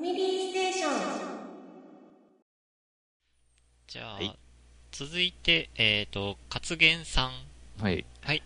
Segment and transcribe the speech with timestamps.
[0.00, 0.90] ァミリーステーション。
[3.86, 4.36] じゃあ、はい
[4.92, 7.82] 続いて、えっ、と、活言さん。
[7.82, 8.04] はい。
[8.22, 8.42] はい。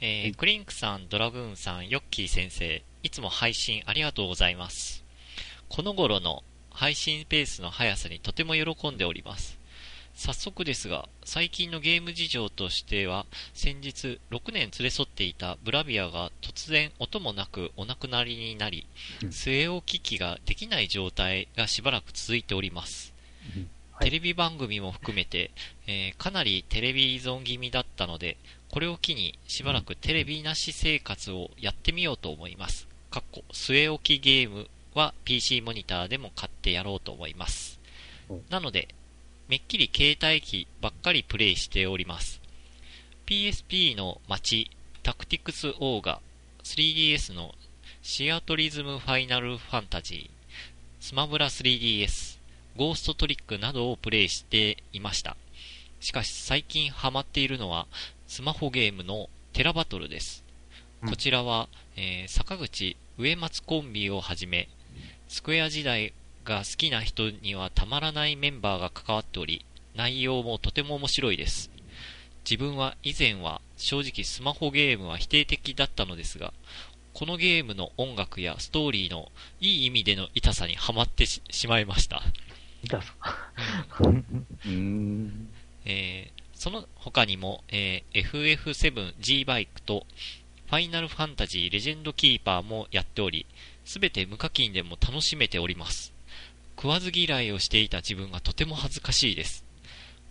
[0.00, 5.04] えーはいクリンクさん、ドラグーンさん、ヨッキー先生、いつも配信ありがとうございます。
[5.68, 9.59] この頃の配信ペースの速さにとても喜んでおります。
[10.20, 13.24] 早速ですが、最近のゲーム事情としては、
[13.54, 18.86] 先日6年連れ添っていたブラビアが突然音もなくお亡くなりになり、
[19.22, 23.14] うん据え置き機ができない状態がしばらく続いております。
[23.92, 25.52] はいテレビ番組も含めて、
[25.86, 28.36] えーかなりテレビ依存気味だったので、
[28.70, 32.86] これを機にしばらくテレビなし生活をやってみようと思います。
[33.10, 37.80] かっこ、据え置きゲームは PC モニターでも買ってやろうと思います
[38.28, 38.44] うん。
[38.50, 38.94] なので、
[39.50, 42.40] めっきり携帯機ばっかりプレイしております。
[43.26, 44.70] PSP の街、
[45.02, 46.20] タクティクスオーガ、
[46.62, 47.56] 3DS の
[48.00, 52.38] シアトリズムファイナルファンタジー、スマブラ 3DS、
[52.76, 55.36] ゴーストトリックなどをプレイしていました。
[55.98, 57.88] しかし最近ハマっているのは
[58.28, 60.44] スマホゲームのテラバトルです。
[61.02, 64.68] うんこちらは、えー坂口上松コンビをはじめ、
[65.26, 66.12] スクエア時代
[66.44, 71.70] が好きな人にはたまらないメンバーが関わっており、内容もとても面白いです。
[72.48, 76.52] 自分は以前は正直スマホゲームは否定的だったのですが、
[77.12, 79.30] このゲームの音楽やストーリーの
[79.60, 82.22] いい意味での痛さにはまってししまいました。
[82.82, 83.14] 痛さ。
[84.00, 85.48] うーん。
[85.84, 90.06] えーその他にも、えー FF7G バイクと、
[90.66, 93.46] ファイナルファンタジーレジェンドキーパーもやっており、
[93.86, 96.12] すべて無課金でも楽しめております。
[96.80, 99.66] 食わず嫌いをしていた自分がとても恥ずかしいです。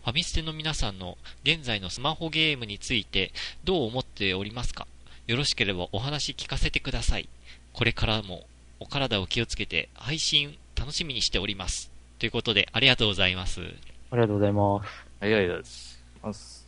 [0.04, 3.32] ファミステの皆さんの現在のスマホゲームについて
[3.66, 4.88] どう思っておりますか？
[5.28, 7.30] よろしければお話聞かせてください。
[7.72, 8.48] これからも
[8.80, 11.92] お体を気をつけて配信楽しみにしております。
[12.18, 13.62] ということでありがとうございます。
[14.10, 14.90] ありがとうございます。
[15.20, 16.04] はいはいです。
[16.24, 16.66] ます。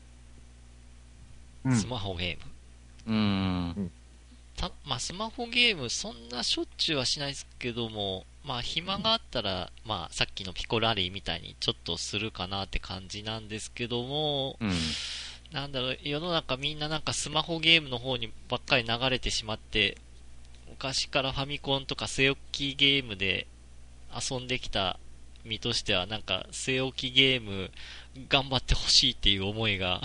[1.66, 3.14] うんスマホゲーム。
[3.16, 3.92] うーん。
[4.62, 14.72] たまあ、スマホゲーム、そんなしょっちゅうはしないですけども、まあ、暇があったら、まあ、さっきのピコラリーみたいにちょっとするかなって感じなんですけども、うん。
[15.52, 19.98] なんだろう、世の中みんななんかスマホゲームの方にばっかり流れてしまって、
[20.70, 23.48] 昔からファミコンとか据え置きゲームで
[24.16, 25.00] 遊んできた
[25.44, 27.72] 身としては、なんか据え置きゲーム
[28.30, 30.02] 頑張ってほしいっていう思いが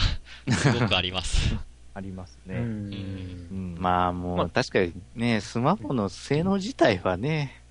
[0.51, 1.55] すごくあります。
[1.97, 2.59] ありますね。
[2.59, 3.49] うん。
[3.51, 3.77] うん。
[3.79, 7.63] まあもまう確かにね、スマホの性能自体はね、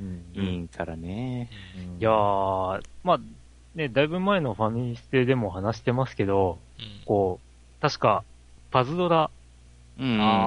[0.00, 0.42] うん。
[0.42, 1.50] いいからね。
[1.76, 2.00] うん。
[2.00, 3.20] いやー、まあ、
[3.74, 6.86] ね、だいぶ前のファミステでも話してますけど、うん。
[7.04, 8.24] こう、確か、
[8.70, 9.30] パズドラ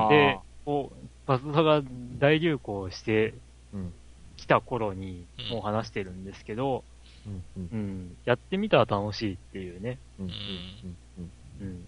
[0.09, 1.87] で、こう、パズドラが
[2.19, 3.35] 大流行して
[3.71, 3.93] うん。
[4.35, 5.49] きた頃にうん。
[5.49, 6.83] もう話してるんですけど、
[7.27, 7.43] うん。
[7.55, 7.69] うん。
[7.71, 9.99] うん、やってみたら楽しいっていうね。
[10.19, 10.25] うん。
[10.25, 11.29] うん。
[11.61, 11.87] うん。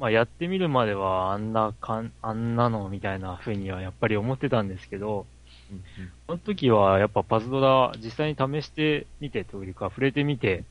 [0.00, 5.26] まあ、やってみるまではあんなかん、あんなのみたいな風にはやっぱり思ってたんですけど、
[5.70, 5.82] うん
[6.26, 10.64] その時はやっぱパズドラ実際に試してみてというか、触れてみて、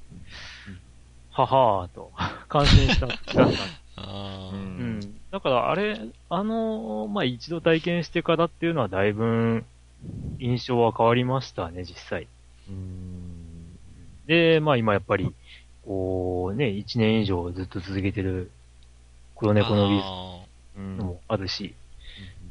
[1.31, 2.11] ははーと、
[2.49, 3.45] 感心した、した
[4.51, 4.99] ううん。
[4.99, 5.21] ん。
[5.31, 9.63] だからあれ、あの、まあ、一度体験してからっていうのはだいぶ
[10.39, 12.27] 印象は変わりましたね、実際。
[12.69, 13.77] うん。
[14.25, 15.35] で、まあ今やっぱり、
[15.85, 18.51] こうね、一年以上ずっと続けてる
[19.39, 20.29] 黒猫のウィズ。
[20.79, 21.73] もあるし、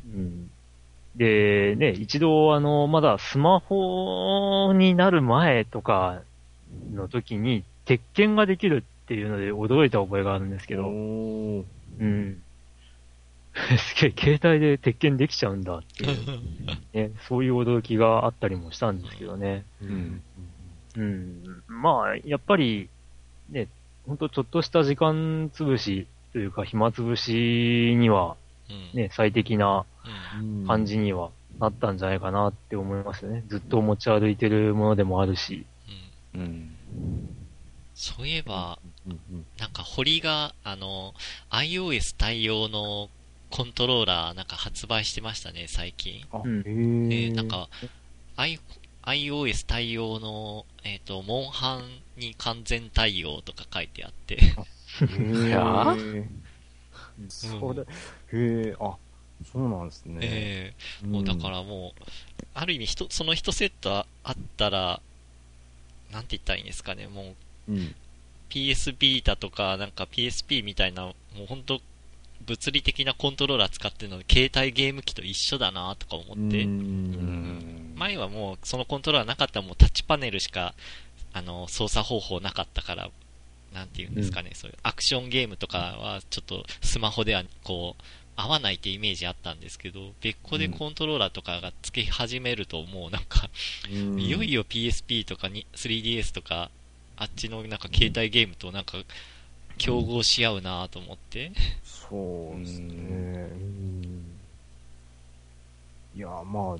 [0.06, 0.50] うん。
[1.16, 6.20] で、ね、一度あの、まだスマホになる前とか
[6.92, 12.42] の時に、鉄拳ができるっていうので驚いた覚えがあるんですけど、うん。
[13.78, 16.18] すげえ、携帯で鉄拳できちゃうんだっていう、
[16.92, 19.64] ね、そういう驚きがあったりもしたんですけどね。
[19.82, 20.22] うん。
[20.96, 21.42] うん。
[21.66, 22.88] まあ、やっぱり、
[23.50, 23.68] ね、
[24.06, 26.06] ほんとちょっとした時間潰し
[26.38, 28.36] というか暇潰しには、
[28.70, 29.84] うんね、最適な
[30.68, 33.42] 感じにはなったんじゃないかなって思いますよね。
[33.48, 35.66] ずっと持ち歩いてるものでもあるし。
[36.36, 36.70] うんうん。
[37.96, 38.78] そういえば、
[39.58, 41.12] なんか堀が、あの、
[41.50, 43.10] iOS 対応の
[43.50, 46.24] コントローラーなんか発売してましたね、最近。
[46.30, 47.68] あうんなんか、
[48.36, 48.60] I、
[49.02, 54.38] iOS 対応の、えっ、と、モンハンに完全対応とか書いてあって、
[55.02, 55.48] へー。
[55.48, 55.96] や
[57.28, 58.96] それ、へえ、あ、
[59.52, 60.18] そうなんですね。
[60.22, 61.06] ええ。
[61.06, 62.02] もうだからもう、
[62.54, 65.00] ある意味ひと、その一セットああったら、
[66.12, 67.34] なんて言ったらいいんですかね、も
[67.68, 67.94] う、うん、
[68.50, 71.80] PS ビータとか、なんか PSP みたいな、もう本当
[72.46, 76.66] 物理的なコントローラー使ってるので、携帯ゲーム機と一緒だなとか思って。
[77.96, 80.74] 前はもうそのコントローラーなかったらもうタッチパネルしか、
[81.32, 83.10] あの、操作方法なかったから、
[83.72, 88.02] なんていうんですかね、そういうアクションゲームとかはちょっとスマホではこう、
[88.36, 93.50] 合わないってイメージあったんですけど、別個でコントローラーとかが付け始めるともうなんか、
[93.90, 96.70] うんいよいよ PSP とかに 3DS とか、
[97.16, 98.98] あっちのなんか携帯ゲームとなんか、
[99.76, 101.52] 競合し合うなと思って。
[101.84, 102.86] そうですね。
[102.90, 104.38] うん
[106.18, 106.76] いや、まあ、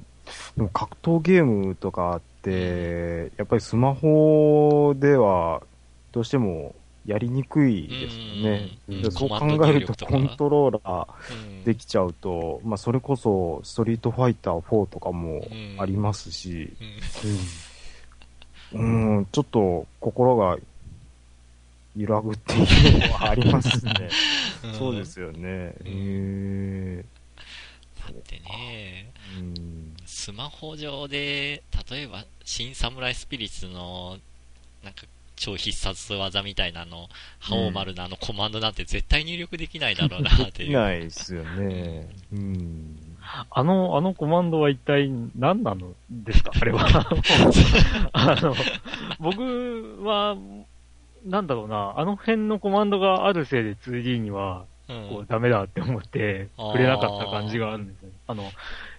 [0.56, 5.62] でも格闘ゲームとかって、やっぱりスマホでは
[6.19, 6.75] どうしても
[7.06, 8.70] やりにくいですよね。
[8.88, 15.47] うそう考えるとコントローラうんーできちゃうと、まあそれこそストリートファイター4とかも
[15.79, 16.73] ありますし、
[18.75, 19.19] うん。
[19.19, 20.59] うん、ちょっと心が
[21.97, 24.11] 揺らぐっていうのはありますね。
[24.65, 24.75] うん。
[24.75, 25.41] そうですよね。
[25.49, 27.05] へえ。
[28.00, 29.94] だってね、うん。
[30.05, 34.19] スマホ上で、例えば、新サムライスピリッツの、
[34.82, 35.05] なんか、
[35.38, 37.08] 超必殺技みたいなの、
[37.40, 40.52] 覇王丸のあのコマンドなんて絶対入力できないだろうなっていう。
[40.52, 42.08] できないですよね。
[42.32, 42.96] うん。
[43.50, 46.52] あの、あのコマンドは一体何なのですか？
[46.55, 46.87] あれは。
[48.12, 48.55] あの、
[49.20, 50.37] 僕は、
[51.26, 58.14] なんだろうな、あの辺のコマンドがあるせいで 2D には、うんこう、ダメだって思って、触れなかった感じがあるんですよね。
[58.26, 58.50] あの、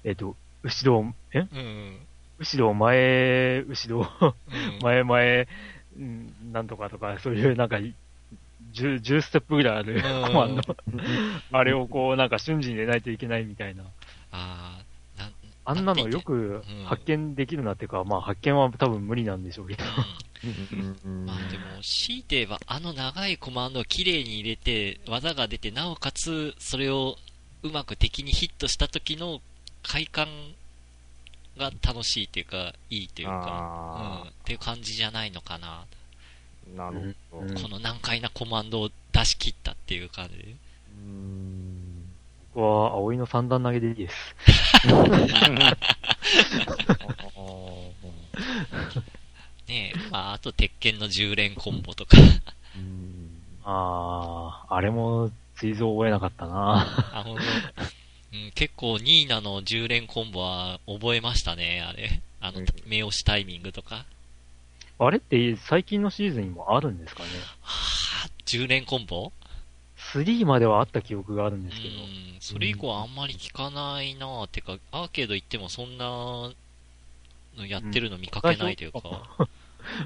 [0.03, 1.39] えっ、と、後ろ、え？
[1.39, 1.97] うん。
[2.37, 4.33] 後ろ、前、後ろ、うん
[4.83, 5.47] 前、前、
[5.99, 7.95] うんなんとかとか、そういうなんか、10,
[9.01, 10.61] 10ステップぐらいあるうんコマンド。
[11.51, 13.83] あれをこう、なんか瞬時に入れないといけないみたいな。
[14.31, 14.81] あ
[15.17, 15.33] あ、なん、
[15.65, 19.83] あんなのよくうん発見できるなっていうか、まあ発見は多分無理なんでしょうけど。
[21.05, 27.17] うんまあでも、強いて言えば、あの長いコマンドを綺麗に入れて、技が出て、なおかつ、それを
[27.63, 29.41] うまく敵にヒットした時の
[29.83, 30.27] 快感
[31.59, 35.85] が楽しいっていうか、いいっていうか、うん、あっていう感じじゃないのかな。
[36.73, 37.45] ーなるほど。
[37.45, 40.55] うんこの難解なコマンドを出し切ったっていう感じで。
[40.97, 41.89] うん
[42.55, 44.35] 僕は葵の三段投げでいいです。
[49.67, 52.17] ねえ、まあ、あと鉄拳の10連コンボとか。
[52.75, 57.43] うんあー、あれも、追蔵覚えなかったな あ、ほんと
[58.31, 62.21] うん、結構、ニーナの10連コンボは覚えましたね、あれ。
[62.41, 64.05] あのうん、目押しタイミングとか。
[64.99, 67.29] あれって最近のシーズンにもあるんですかね？
[67.61, 69.31] はあ、10連コンボ
[69.97, 71.95] ?3 まではあった記憶があるんうですけど。
[71.95, 71.97] ん、
[72.39, 74.47] それ以降あんまり聞かないなぁ。
[74.47, 76.53] てか、アーケード行ってもそんなの
[77.65, 78.99] やってるの見かけないというか。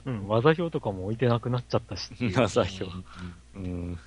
[0.06, 2.12] うん、技表とかも置いてなくなっちゃったし。
[2.20, 3.06] 技表うん
[3.56, 4.00] うん。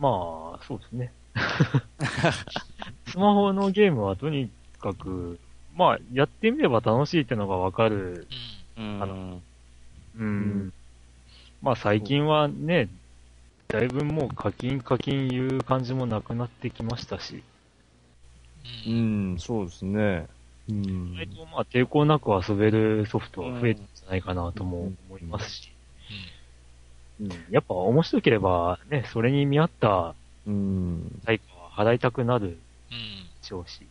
[0.00, 1.12] まあ、そうですね。
[3.06, 4.50] スマホのゲームはとに
[4.80, 5.38] かく、
[5.76, 8.26] まあ、やってみれば楽しいってのがわかる。
[8.78, 9.02] うん。
[9.02, 9.40] あの
[10.18, 10.72] うん。
[11.60, 12.88] まあ、最近はね、
[13.68, 17.42] だいぶもう課金課金いう感じもなくなってきましたし、
[18.86, 18.90] う。
[18.90, 20.26] うんん、そうですね。
[20.70, 25.70] うん意外とまあ抵抗なく遊べるソフトは増えてるんじゃないかなとも思いますし、
[26.10, 26.39] うん
[27.50, 30.14] やっぱ面白ければね、それに見合った
[30.46, 31.20] うん。
[31.24, 32.52] 対価は払いたくなるうん。
[32.52, 32.56] で
[33.42, 33.82] しょうし、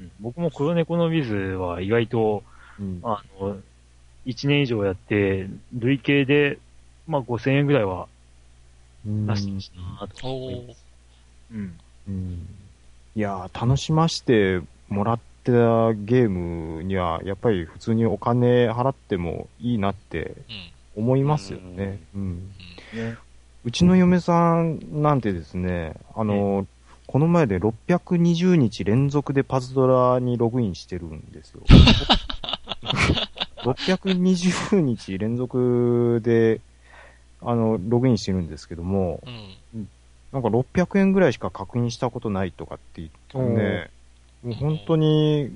[0.00, 2.42] うんうん僕も黒猫のビズは意外と、
[2.78, 3.56] うんあの、
[4.26, 6.58] 1年以上やって、累計で、
[7.06, 8.06] まあ5000円ぐらいは
[9.04, 10.84] 出してしたなと思いおーます。
[11.52, 11.78] うん。
[12.08, 12.46] うん
[13.16, 15.52] いやー、楽しましてもらった
[15.94, 20.70] ゲームには、やっぱり普通にお金払ってもいいなってうん。
[20.98, 22.00] 思いますよね。
[23.64, 26.66] うちの嫁さんなんてですね、あの、
[27.06, 31.62] この前で620日連続でパズドラにログインしてるんですよ。
[33.62, 36.60] 620日連続で、
[37.40, 39.20] あの、ログインしてるんですけども、
[39.74, 39.88] うん。
[40.32, 43.90] なんか600円ぐらいしか確認したことないとかって言ってね、
[44.42, 45.50] もう本当に、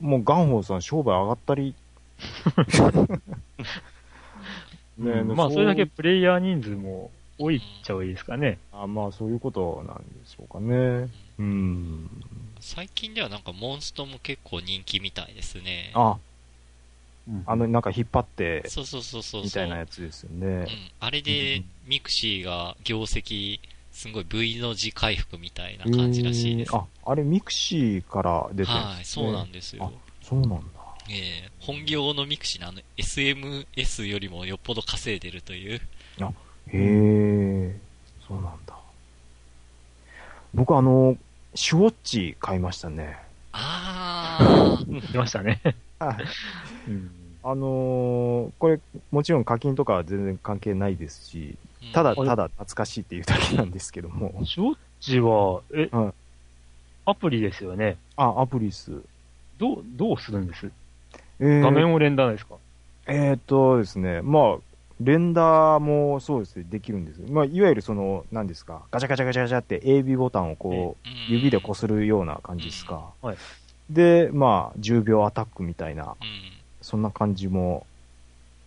[0.00, 1.74] もうガンホーさん商売上がったり。
[5.00, 8.58] ねうんまあ、それだけプレイヤー人数も多いっちゃ多いですかね。
[8.72, 11.08] あまあそういうことなんでしょうかね。
[11.38, 12.10] うん。
[12.60, 15.90] 最近ではなんかモンストも結構人気みたいですね。
[15.94, 16.18] あ、
[17.28, 19.44] うんあの、なんか引っ張って、そうそうそうそうそう。
[19.44, 20.66] みたいなやつですよねうん。。
[21.00, 23.60] あれで、 mixiが業績、
[23.92, 26.72] すごい V の字回復みたいな感じらしいです。
[26.74, 29.24] えーあ、あれ mixiから出てるんはい、ですね。
[29.26, 29.92] そうなんですよ。
[29.94, 30.79] あそうなんだ。
[31.08, 35.76] ええ本業の mixi のあの SNS よりもよっぽど稼いでるという。
[35.76, 35.80] へ
[36.72, 37.76] え、
[38.26, 38.76] そうなんだ。
[40.54, 41.16] 僕あの、
[41.54, 43.18] シュウォッチ買いましたね。
[43.52, 44.78] あ
[45.12, 45.60] 来 ましたね。
[45.98, 46.24] はい
[46.88, 47.10] うん
[47.42, 48.78] あのーこれ、
[49.10, 51.92] もちろん課金とかは全然関係ないですし、ー。
[51.92, 54.42] ただうんただ懐かしいっていうだけなんですけども。
[54.44, 56.14] シュウォッチは、え、はい
[57.06, 57.96] アプリですよね。
[58.16, 58.92] あ、アプリっす。
[59.58, 60.70] どう、どうするんです？
[61.40, 62.54] えー画面を連打ですか、
[63.06, 64.58] えーっとですね、まあ、
[65.00, 67.20] レンダーもそうですね、できるんです。
[67.30, 73.10] まあ、いわゆるその、何ですか、ガチャガチャガチャガチャって AB ボタンをこう、うん指でこするような感じですか？
[73.22, 73.36] はい
[73.90, 76.16] で、まあ、10秒アタックみたいな、うん。
[76.80, 77.84] そんな感じも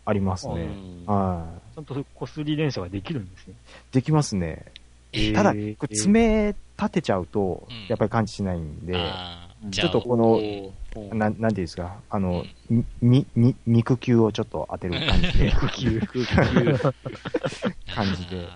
[0.06, 0.54] ありますね。
[0.56, 1.76] うんはい。
[1.76, 3.54] ちゃんとこすり連射ができるんですね。
[3.94, 4.66] できますね。
[5.14, 9.14] えーただ、これ爪立てちゃうとうん、やっぱり感知しないんで、あーじゃ
[9.50, 10.40] あちょっとこの
[10.96, 12.46] うんななんていうんですか、あの、
[13.02, 15.86] に、に、肉球をちょっと当てる感じで、空気
[17.94, 18.48] 感じで。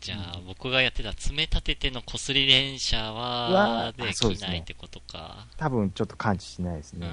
[0.00, 5.46] じゃあ、僕がやってた爪立ててのこすり連射はは、できないってことか。
[5.56, 7.00] 多分ちょっと感知しないですうん。
[7.00, 7.06] ね。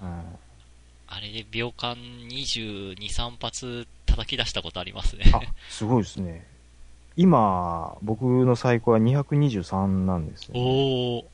[0.00, 0.22] は
[1.06, 5.24] あれで秒間22、3発叩き出したことありますね。
[5.26, 5.32] い。
[5.32, 6.44] あ、すごいですね。
[7.16, 11.24] 今、僕の最高は223なんですよ、おー。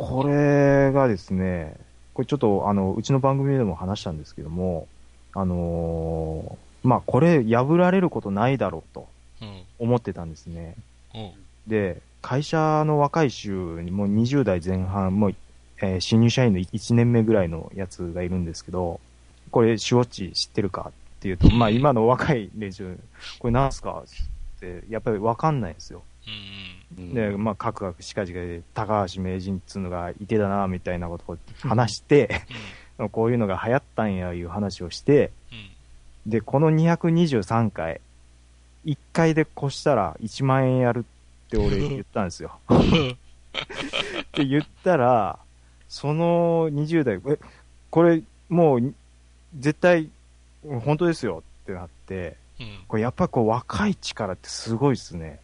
[0.00, 1.76] これがですね、
[2.14, 4.88] これちょっとあの、うちの番組でも話したんですけども、
[5.34, 9.06] あのーまあ、これ破られることないだろうと
[9.42, 9.62] うん。
[9.78, 10.74] 思ってたんですね。
[11.14, 11.32] お
[11.66, 15.34] で、会社の若い衆にもう20代前半、もう、
[15.82, 19.00] えー新入社員の1年目ぐらいのやつがいるんですけど、
[19.50, 22.98] これ、シュウォッチ知ってるかっていうと、まあ今の若い連中、
[23.38, 24.02] これなんすか
[24.56, 26.02] って、やっぱりわかんないんですよ。
[26.26, 32.42] うんで、まあ、カクカクしかじかで、高橋名人っつうのがいてだな、みたいなことを話して、
[33.12, 35.30] こういうのが流行ったんや、いう話をして。
[36.26, 38.00] で、この223回、
[38.84, 41.04] 1回で越したら1万円やる
[41.46, 42.58] って俺言ったんですよ。
[42.68, 45.38] って言ったら、
[45.88, 47.38] その20代、え、
[47.90, 48.94] これもう
[49.58, 50.10] 絶対
[50.62, 52.84] 本当ですよってなって、うん。
[52.86, 55.40] これやっぱりこう若い力ってすごいっすね。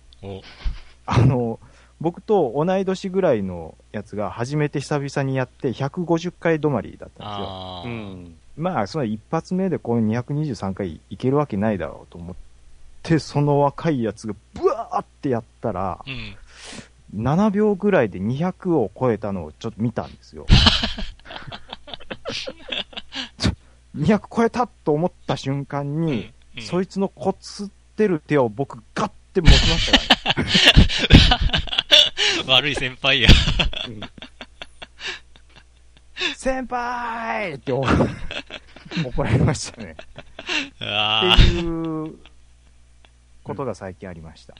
[1.06, 1.60] お、あの、
[2.00, 7.82] 僕と同い年ぐらいのやつが初めて久々にやって150回止まりだったんですよ。
[7.84, 8.36] うん。
[8.56, 12.36] まあ、その一発目でこの223回いけるわけないだろうと思っ
[13.02, 16.36] て、その若いやつがブワーってやったら、うん。
[17.22, 20.46] 7秒ぐらいで200を超えたのをちょっと見たんですよ。
[23.38, 23.52] ちょ
[23.96, 30.50] 200超えたと思った瞬間に、うんそいつのこつってる手を僕ガッて持ちましたからね。
[32.48, 33.28] 悪い先輩や。
[36.36, 37.84] 先輩って怒
[39.04, 39.96] 怒られましたね。
[40.80, 42.18] あっていう
[43.42, 44.54] ことが最近ありました。
[44.54, 44.56] ー。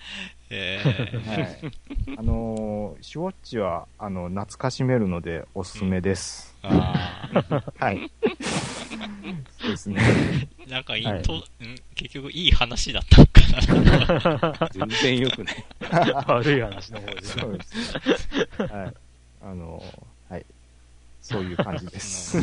[0.50, 1.58] えーはい。
[2.18, 6.56] あのーシュウォッチは、あの、懐かしめるのでおすすめです。
[6.62, 7.28] あ
[7.78, 8.10] はい。
[9.60, 10.48] そうですね。
[10.66, 10.70] ー。
[10.70, 11.44] なんかいい、はいと、ん？
[11.94, 14.68] 結局いい話だったのかな。
[14.72, 15.64] 全然よくない。
[16.26, 17.38] 悪い話の方です。
[17.38, 18.62] そうです。
[18.62, 18.94] はい。
[19.42, 20.46] あのーはい。
[21.20, 22.38] そういう感じです。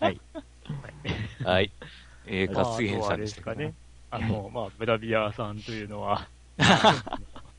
[0.00, 0.20] はい。
[1.44, 1.70] はい。
[2.26, 4.26] えー、まあ活言さんでしたかねですかね。。
[4.28, 6.28] あの、まあ、ブラビアさんというのは、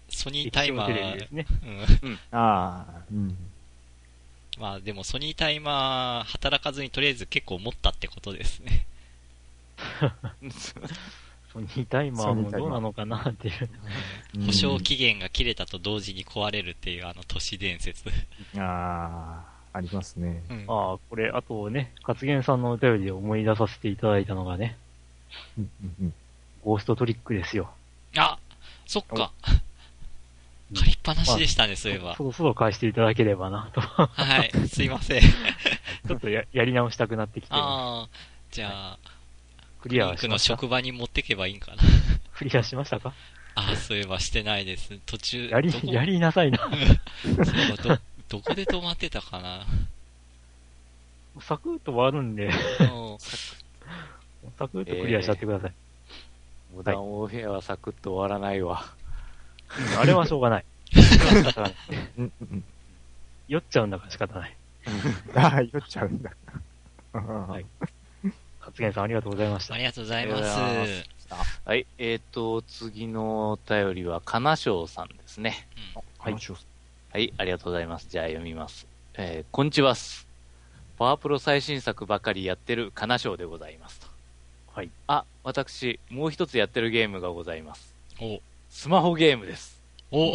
[0.09, 1.45] ソニータイマ液晶テレビーです、ね。
[2.03, 2.13] うん。
[2.31, 3.37] ああ、うん。
[4.59, 8.85] まあでもソニータイマー働かずにとりあえず結構持ったってことですね。
[11.53, 13.69] ソニータイマーもどうなのかなっていう。
[14.45, 18.09] 保証期限が切れたと同時に壊れるっていうあの都市伝説。
[18.57, 20.43] ああ、ありますね。
[20.49, 24.77] うんああ、これ、あとね、活言さんのお便りで思い出させていただいたのがね、
[25.57, 26.13] うんうんうん
[26.63, 27.69] ゴーストトリックですよ。
[28.17, 28.37] あ
[28.85, 29.31] そっか。
[30.71, 32.23] うん借りっぱなしでしたね、そういえばそ。
[32.25, 33.79] ろそろ返していただければなと。
[33.79, 35.21] はい、すいません。
[36.07, 38.09] ちょっとややり直したくなってきて、ああ、
[38.51, 38.99] じゃあ、
[39.81, 40.47] クリアしました？
[40.55, 41.71] 職場に持ってけばいいんか？
[41.75, 41.83] な。
[42.35, 43.13] クリアしましたか？
[43.55, 44.99] ああ、そういえばしてないです。
[45.05, 46.57] 途中、やりやりなさいな。
[47.23, 49.65] そうど、どこで止まってたかな？
[51.39, 52.53] サクッと終わるんで、うん
[54.57, 55.73] サクッとクリアしちゃってください。
[56.75, 58.85] モダンオーフェアはサクッと終わらないわ。
[59.93, 60.65] うんあれはしょうがない。
[60.93, 61.75] 仕方ない。
[62.17, 62.63] うんうん
[63.47, 64.57] 酔っちゃうんだから仕方ない。
[65.35, 66.31] ああ、酔っちゃうんだ。
[67.13, 67.65] はい
[68.59, 69.77] 発言さんありがとうございましたあ。
[69.77, 71.17] りがとうございまありがとうございす。
[71.65, 71.85] はい。
[71.97, 75.67] えっ、と、次のお便りは、かなしょうさんですね。
[76.19, 76.33] はい。
[76.33, 78.07] はい、ありがとうございます。
[78.09, 78.87] じゃあ読みます。
[79.13, 80.27] えー、こんにちはっす。
[80.97, 84.07] パワープロ最新作ばかりやってるかなしょうでございますと。
[84.73, 84.89] はい。
[85.07, 87.95] あ、私、もう一つやってるゲームがございます。
[88.21, 89.81] お、スマホゲームです。
[90.11, 90.33] お、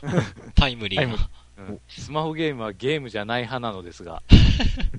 [0.54, 1.14] タイムリーな。
[1.14, 4.22] うんスマホゲームはゲームじゃない派なのですが、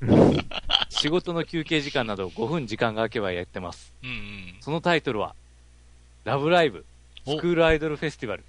[0.89, 3.91] 仕事の休憩時間など5分時間が空けばやってます。
[4.03, 4.55] うんうん。
[4.59, 5.33] そのタイトルは、
[6.23, 6.85] ラブライブ、
[7.25, 8.43] おスクールアイドルフェスティバル、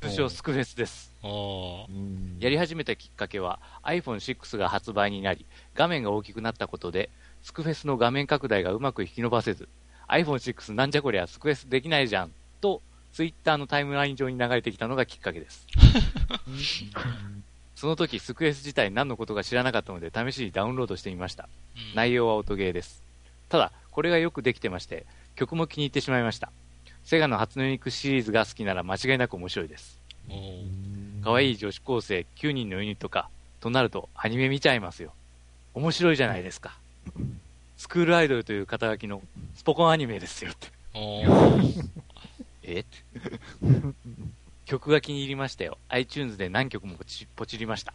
[0.00, 1.12] 通称スクフェスです。
[2.38, 7.10] やり始めたきっかけは iPhone6 が発売になり、画面が大きくなったことで、
[7.42, 9.68] スクフェスの画面拡大がうまく引き伸ばせず、
[10.08, 15.66] iPhone6 なんじゃこりゃスクフェスできないじゃん、と、Twitter のタイムライン上に流れてきたのがきっかけです。
[17.74, 21.48] その時、スクエス自体何のことか知らなかったので、試しにダウンロードしてみました。
[21.76, 23.02] うん内容は音ゲーです。
[23.48, 25.04] ただ、これがよくできてまして、
[25.34, 26.52] 曲も気に入ってしまいました。
[27.04, 29.98] セガの初音ミクシリーズが好きなら間違いなく面白いです。
[31.24, 33.28] 可愛い女子高生9人のユニットか、
[33.60, 35.12] となるとアニメ見ちゃいますよ。
[35.74, 36.78] 面白いじゃないですか。
[37.76, 39.22] スクールアイドルという肩書きの
[39.54, 40.68] スポコンアニメですよって。
[42.64, 42.84] え？
[44.64, 45.78] 曲が気に入りましたよ。
[45.88, 47.92] iTunes で何曲もポチポチりました。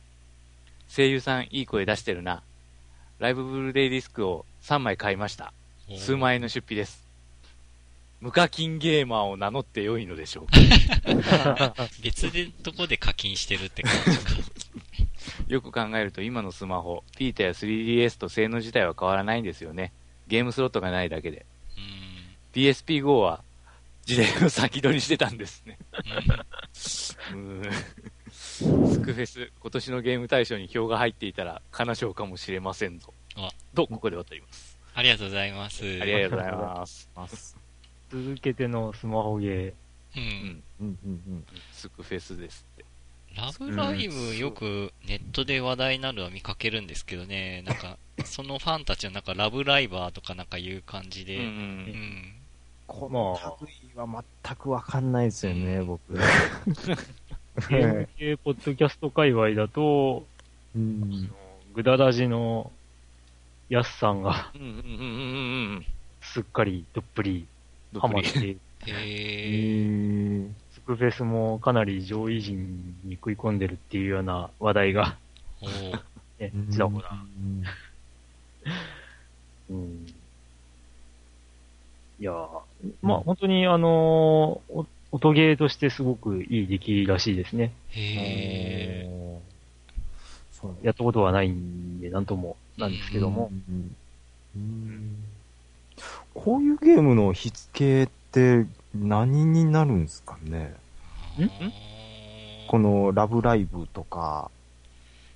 [0.93, 2.43] 声優さんいい声出してるな。
[3.19, 5.53] ライブブルーレイディスクを3枚買いました。
[5.97, 7.05] 数万円の出費です。
[8.19, 11.74] 無課金ゲーマーを名乗って良いのでしょうか？
[12.03, 14.31] 別でとこで課金してるって感じか。
[15.47, 19.91] よく考えると今のスマホ、ピータや 3DS と性能自体は変わらないんですよね。
[20.27, 21.45] ゲームスロットがないだけで。
[21.77, 22.62] うん。
[22.62, 23.43] PSP-GO は
[24.07, 25.77] 時代を先取りしてたんですね。
[27.33, 27.61] うん
[28.31, 28.65] ス
[29.01, 33.13] クフェス、今年のゲーム大賞に票が入っていたら、悲しょうかもしれませんぞ。
[33.35, 34.79] あと、ここで渡ります。
[34.95, 35.83] ありがとうございます。
[36.01, 37.09] ありがとうございます。
[37.15, 37.57] ます。
[38.09, 39.69] 続けてのスマホゲー。
[39.71, 39.73] う。
[40.15, 40.63] うんん。
[40.79, 41.45] うんうんうん。
[41.73, 42.85] スクフェスですって。
[43.35, 51.45] ラブライブよくネットで話題になるのは見かけるんですけどね、なんか、そのファンたちはなんかラブライバーとかなんかいう感じで、うんう。
[51.45, 52.37] うんん。
[52.88, 56.01] この類は全くわかんないですよね、僕。
[56.13, 60.25] ゲーム系ポッドキャスト界隈だと、
[60.75, 61.29] うん。
[61.74, 62.72] グダラジの
[63.70, 64.51] ヤスさんが。
[66.22, 67.45] すっかりどっぷり
[68.00, 75.17] ハマって、えへー、スクフェスもかなり上位陣に食い込んでるっていうような話題が、
[76.71, 77.12] ちらほら。
[82.19, 82.45] いやー
[83.01, 87.71] まあ本当にあのーお音ゲーとしてすごくいい出来らしいですね。
[87.91, 89.39] へ
[90.51, 93.49] そうやったことはないんで、なんともなんですけども。
[93.51, 93.95] うん
[94.56, 95.15] うん
[96.34, 100.75] こういうゲームの火付けって何になるんですかね？
[101.39, 101.45] ー。
[101.45, 101.51] ん？
[102.67, 104.51] このラブライブとか、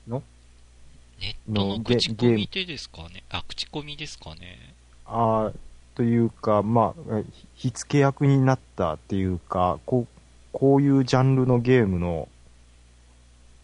[0.07, 3.23] ネットの口コミでですかね？
[3.31, 4.75] あ、口コミですかね？
[5.05, 5.53] あー
[5.95, 7.25] というか、まあ、え
[7.55, 10.21] 火付け役になったっていうか、こう、
[10.53, 12.27] こういうジャンルのゲームの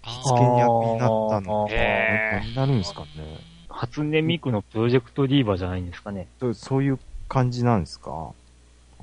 [0.04, 3.08] あ火付け役になったのあーへー何になるんですかね
[3.70, 6.28] 初音ミクのプロジェクトディーバじゃないんですかね。
[6.40, 8.32] そうそういう感じなんですか？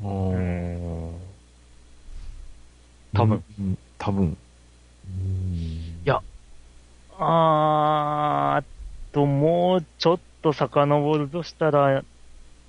[0.00, 1.14] うーん。
[3.14, 3.44] 多分。
[3.58, 3.78] うん。
[3.98, 4.36] 多分。
[5.06, 6.20] うんや
[7.18, 8.64] あーっ
[9.12, 12.02] と、もうちょっと遡るとしたら、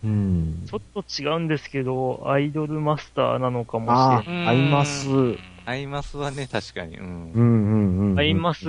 [0.06, 0.74] うんち。
[0.74, 4.46] ょっと違うんですけど、アイドルマスターなのかもあしれない。
[4.46, 5.10] あ、合います。
[5.10, 6.98] うんアイマスはね、確かに。
[6.98, 7.32] うん。
[7.34, 8.20] うんうん。
[8.20, 8.68] アイマス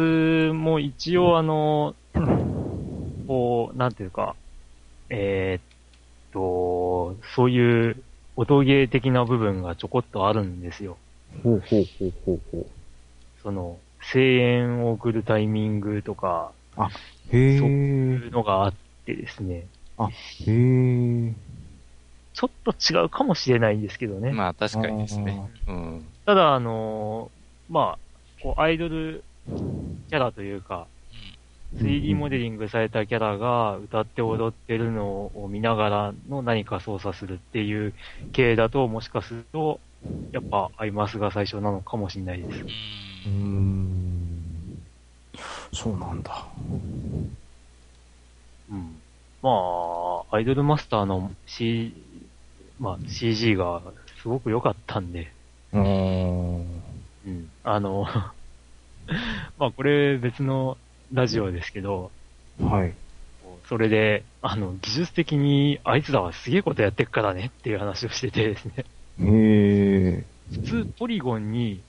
[0.54, 1.94] も一応あの、
[3.28, 4.34] こう、なんていうか、
[5.10, 5.62] えーっ
[6.32, 8.02] と、そういう
[8.34, 10.96] 音ゲー的な部分がちょこっとあるんですよ。
[11.44, 12.66] ほうほうほうほうほう。
[13.42, 13.78] その、
[14.12, 16.52] 声援を送るタイミングとか、
[17.30, 17.58] へえ。
[17.58, 19.66] そういうのがあってですね、
[20.04, 21.34] へえ。
[22.34, 24.30] ちょっと違うかもしれないんですけどね。
[24.30, 25.50] まあ、確かにですね。
[25.66, 26.04] うん。
[26.26, 27.98] ただ、あのーまあ、
[28.42, 29.24] こう、アイドル
[30.08, 30.86] キャラというか、
[31.80, 37.94] 3D モデリングされたキャラが歌って踊ってるのを見ながらの何か操作するっていう
[38.32, 39.80] 系だと、もしかすると、
[40.32, 42.64] やっぱアイマスが最初なのかもしれないです。
[42.64, 43.30] う。
[43.30, 44.86] うんん。
[45.72, 46.46] そうなんだ。
[48.70, 49.02] うん。
[49.46, 51.92] まあ、アイドルマスターの C、
[52.80, 53.80] まあ CG が
[54.20, 55.30] すごく良かったんで、
[55.72, 56.82] うーん。
[57.26, 57.48] うん。
[57.62, 58.06] あの、
[59.56, 60.76] まあこれ別の
[61.12, 62.10] ラジオですけど、
[62.60, 62.92] はい。
[63.68, 68.74] それで、あの、技術的にあいつらはすげえことやってっからねっていう話をしててですね。
[68.78, 70.24] へえ。
[70.50, 71.84] 普通ポリゴンに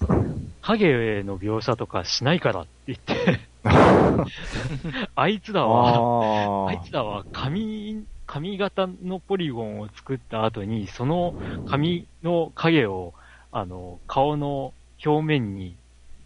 [0.62, 3.39] 影の描写とかしないからって言って、
[5.15, 11.34] あいつらは、ああいつらは紙、紙型のポリゴンを作った後に、その
[11.65, 13.13] 紙の影を、
[13.51, 14.73] あの、顔の
[15.06, 15.75] 表面に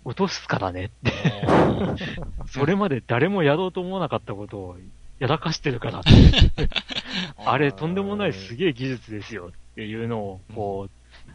[0.03, 1.13] 落とすからねって。
[2.47, 4.77] それまで誰もやろうと思わなかったことを
[5.19, 6.09] やらかしてるからって。
[7.45, 11.31] あれ、とんでもないすげえ技術ですよっていうのを、こう、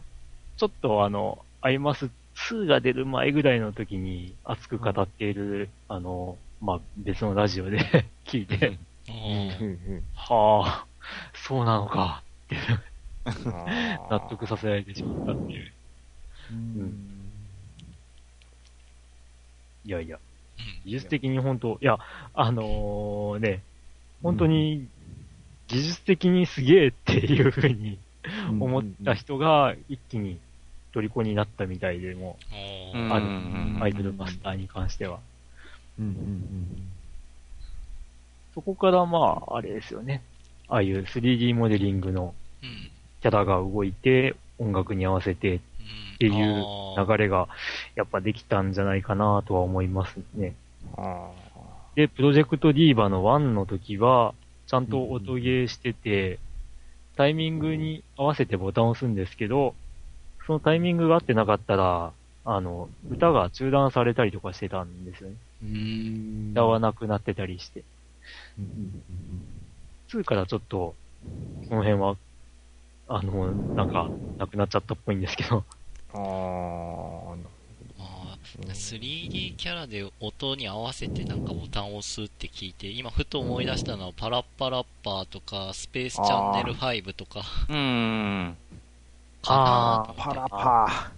[0.57, 7.79] ちょっとあの、アイマス2が出る前ぐらいの時に熱く語っている、あの、まあ、別のラジオで
[8.25, 8.77] 聞いて、
[10.13, 10.87] はあ、
[11.33, 12.57] そうなのかって
[14.09, 15.73] 納得させられてしまったっていう。
[16.51, 16.93] うん。
[19.85, 20.81] いやいや、うん。
[20.85, 21.97] 技術的に本当、いや、
[22.33, 23.63] あのね、
[24.21, 24.87] 本当に
[25.67, 27.99] 技術的にすげえっていうふうに
[28.59, 30.39] 思った人が一気に
[30.93, 32.37] 虜になったみたいでも、
[33.11, 33.25] ある。
[33.25, 33.79] うん。
[33.81, 35.19] アイドルマスターに関しては。
[35.99, 36.91] うんうん
[38.53, 40.23] そこからまあ、あれですよね。
[40.67, 42.89] ああいう 3D モデリングのうん。
[43.21, 45.83] キャラが動いて、音楽に合わせてっう
[46.15, 46.17] ん。
[46.17, 46.65] ていう
[46.97, 47.47] 流れが
[47.95, 50.55] やっぱできたんじゃないかなとは思いますね。
[51.95, 54.33] で、プロジェクトディーバの1の時は、
[54.67, 56.39] ちゃんと音ゲーしてて、
[57.15, 59.75] タイミングに合わせてボタンを押すんですけど、
[60.47, 62.13] そのタイミングが合ってなかったら、
[62.45, 65.35] あの、歌が中断されたりとかしてたんですよね。
[65.61, 67.83] ー歌わなくなってたりして。
[68.57, 69.03] うんうん
[70.09, 70.95] 2からちょっと、
[71.67, 72.15] その辺は、
[73.09, 75.57] あの、なんか、なくなっちゃったっぽいんですけど。
[75.57, 77.33] うんあ
[77.99, 88.57] あー 3D キャラで音に合わせてなんかボタンを押すって聞いて、今ふと思い出したのはパラッパラッパーとか、スペースチャンネル5とかうん。
[89.47, 90.47] かなーパラ。
[90.49, 91.17] パー。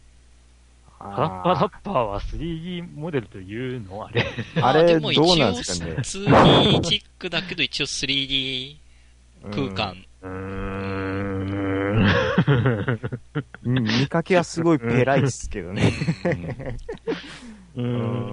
[1.00, 4.06] パラッパラッパーは 3D モデルというの？
[4.06, 4.26] あれ。
[4.62, 8.76] あれでも一応どうなんですかね？2D チックだけど一応 3D
[9.52, 9.96] 空間。
[10.22, 10.60] うーん。
[11.94, 12.10] うん
[13.64, 15.94] 見かけはすごいペライっすけどね。
[17.76, 17.84] うー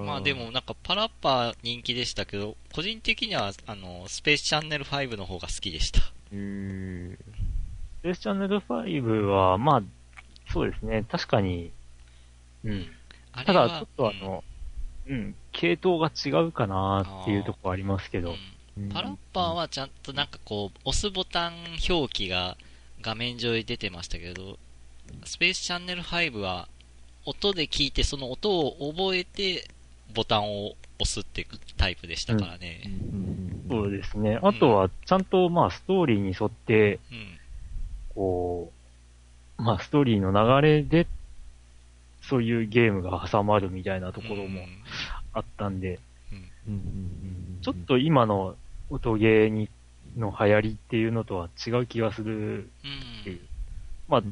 [0.02, 0.06] ん。
[0.06, 6.00] まあでもなんかパラッパー人気でしたけど、個人的にはあの、スペースチャンネル5の方が好きでした。
[6.32, 7.18] うん
[8.06, 9.82] スペースチャンネル5は、まあ、
[10.52, 11.04] そうですね。
[11.10, 11.72] 確かに、
[12.64, 12.86] うん。
[13.44, 14.44] ただ、ちょっとあの、
[15.08, 18.36] うん、系統が違うかなっていうところありますけど、うん
[18.92, 21.54] パラッパーはちゃんとなんかこう、押すボタン
[21.88, 22.58] 表記が
[23.00, 24.58] 画面上に出てましたけど、
[25.24, 26.68] スペースチャンネル5は
[27.24, 29.66] 音で聞いてその音を覚えて
[30.14, 31.46] ボタンを押すっていう
[31.78, 32.82] タイプでしたからね。
[33.70, 34.38] そうですね。
[34.42, 37.35] あとは、ちゃんと、まあ、ストーリーに沿って、うん。
[38.16, 38.72] こ
[39.58, 41.06] う、まあ、ストーリーの流れで、
[42.22, 44.66] そういうゲームが挟まるみたいなところも
[45.32, 46.00] あったんで、
[47.62, 48.56] ちょっと今の
[48.90, 49.68] 音ゲーに
[50.16, 52.34] の流行りっていうのとは違う気がする。
[52.34, 52.60] うん。
[53.20, 53.40] っていう
[54.08, 54.22] まあ、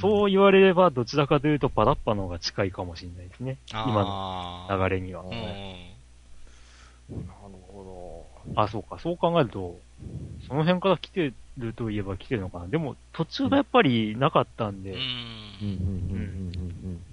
[0.00, 3.56] そう言われれば、どちらかというとパラッパの方が近いかもしれないですね。
[3.70, 5.22] 今の流れには。
[5.22, 5.30] うん。
[5.30, 5.42] なる
[7.68, 8.98] ほあ、そうか。
[8.98, 9.80] そう考えると、
[10.46, 12.66] その辺から来てるといえば来てるのかな。
[12.66, 14.98] でも、途中がやっぱりなかったんで、うん。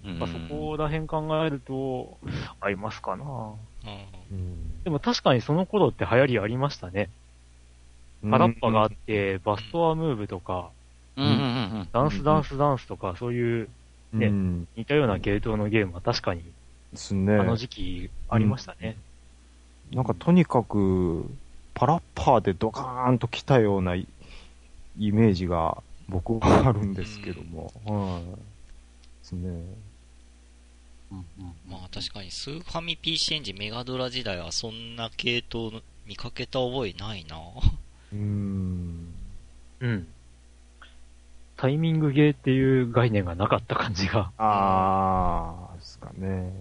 [0.05, 2.17] うんまあ、そこら辺考えると、
[2.59, 3.25] 合いますかな。
[3.25, 7.09] うんでも確かにその頃って流行りありましたね。
[8.29, 10.69] パラッパがあって、バストアムーブとか、
[11.15, 11.35] うんうんう
[11.83, 13.69] んダンスダンスダンスとか、そういう
[14.13, 16.43] ねうん似たような系統のゲームは確かに、
[16.91, 17.35] ですね。
[17.35, 18.95] あの時期ありましたね。
[19.91, 21.25] なんかとにかく、
[21.73, 23.95] パラッパーでドカーンと来たような
[24.99, 27.71] イイメージが僕はあるんですけども。
[27.85, 28.23] はい。
[28.25, 28.37] で
[29.23, 29.63] すね。
[31.67, 37.37] まあ確かにスーファミ PC エンジンメガドラ時代はそんな系統の見かけた覚えないな。
[37.37, 39.13] うーん。
[39.79, 40.07] うん。
[41.55, 44.31] タイミングゲーっていう概念がなかった感じが。
[44.37, 46.51] あー、ですかね。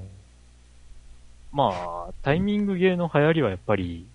[1.53, 4.07] まあ、タイミングゲーの流行りはやっぱり、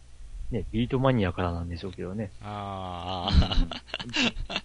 [0.53, 2.29] ね、ビートマニアからなんでしょうけどね。
[2.43, 3.27] あ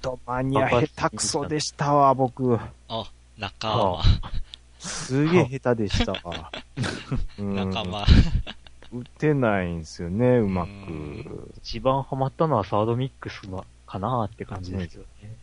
[0.03, 2.57] ドマニア下手くそでしたわ、僕。
[2.57, 3.05] あ、あ、
[3.39, 4.03] 仲間、
[4.79, 6.53] すげえ下手でしたわ。
[7.41, 8.05] うん仲間。
[8.93, 11.53] 打てないんですよね、うまうく。
[11.59, 15.35] 一番ハマったのはサードミックスのかなって感じですよね。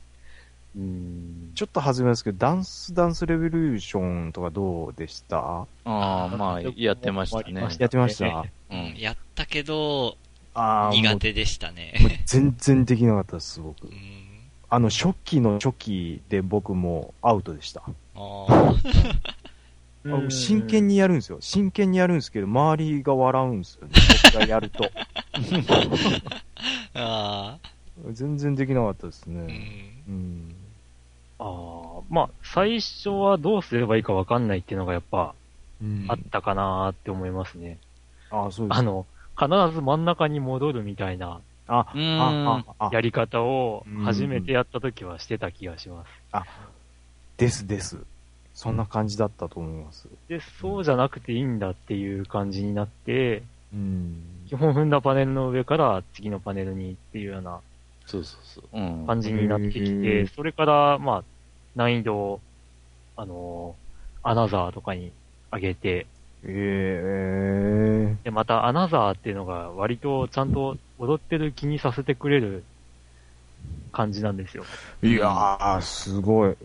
[0.76, 1.52] うん。
[1.56, 5.38] ちょっと外れますけど、ダンスダンスレボリューションとかどうでした？
[5.40, 7.62] ああ、まあ、やってましたね。
[7.80, 10.18] やってましたうん、やったけど、
[10.56, 11.94] あー苦手でしたね。
[12.26, 13.88] 全然できなかったです、僕う。
[13.88, 13.91] ん。
[14.70, 17.84] あの、初期の初期で僕もアウトでした。
[18.15, 18.74] あ
[20.30, 20.96] 真剣に。
[20.96, 21.38] にやるんですよ。
[21.41, 23.94] 真剣にやるんですけど、周りが笑うんですよね。
[24.24, 24.89] 僕がやると。
[26.94, 27.58] あ
[28.12, 29.41] 全然できなかったですね。
[29.41, 29.48] ん。
[30.08, 30.56] うん。
[31.39, 35.34] ああ、まあ、最初はどうすればいいかわかんないっていうのがやっぱ、
[35.82, 37.78] うんあったかなーって思いますね。
[38.30, 38.78] あ、そうです。
[38.78, 39.06] あの、
[39.38, 46.10] 必ず真ん中に戻るみたいなあ、あ、あ、あ、やり方をうん初めてやった時はしてた気がします。
[47.38, 47.98] ですです。
[48.54, 50.08] そんな感じだったと思います。
[50.30, 53.43] で、そうじゃなくていいんだっていう感じになって、
[53.74, 54.24] うん。
[54.48, 57.60] 基本踏んだパネルの上から次のパネルにっていうような
[58.06, 58.63] そうそうそう。
[58.71, 59.06] うん。
[59.06, 61.24] 感じになってきへて、ーそれから、まあ、
[61.76, 62.39] 難易度を、
[63.17, 63.86] あのー
[64.28, 65.12] アナザーとかに
[65.52, 66.08] 上げて、
[66.48, 72.64] ええで、またアナザーっていうのが割とちゃんと踊ってる気にさせてくれる
[73.92, 74.64] 感じなんですよ。
[75.02, 76.56] いやー、すごい。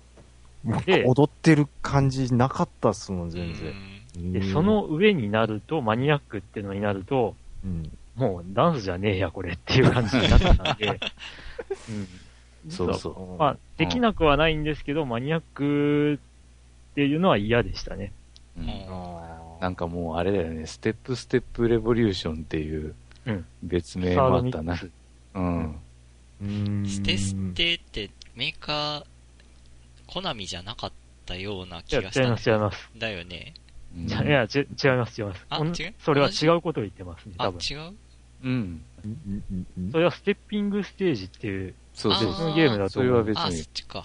[0.85, 3.73] で踊ってる感じなかったっすもん、全然。
[4.15, 4.33] 然。
[4.33, 10.87] で、その上になると、マニアックっていうのになると、うん、もうダンスじゃねえや、これっていう感じになったんで、
[11.89, 12.71] うん。
[12.71, 13.39] そうそう。
[13.39, 16.21] まあ、できなくはないんですけど、マニアック
[16.93, 18.13] っていうのは嫌でしたね。
[18.59, 19.30] うんあ
[19.61, 22.95] なんかもうあれだよね、ステップステップレボリューションっていう
[23.27, 24.87] うん別名もあったなドミック。
[24.87, 24.91] ス。
[25.35, 25.81] うん。
[26.43, 29.05] ーステステってメーカー、
[30.07, 30.93] コナミじゃなかっ
[31.27, 32.91] たような気いや、違いま、がしたんです違います。
[32.97, 33.55] だよね。
[33.97, 34.27] うんいや、違い
[34.97, 35.47] ます、違います。
[35.51, 35.95] あ違う？
[35.99, 37.61] それは違うことを言ってますね、あ、多分。
[37.61, 37.93] 違う？
[38.45, 38.83] うん。
[39.05, 43.67] うんうんうんそれはステッピングステージっていう、そうそうゲームだと思うそれは別あ、そっに。
[43.67, 44.05] ちか。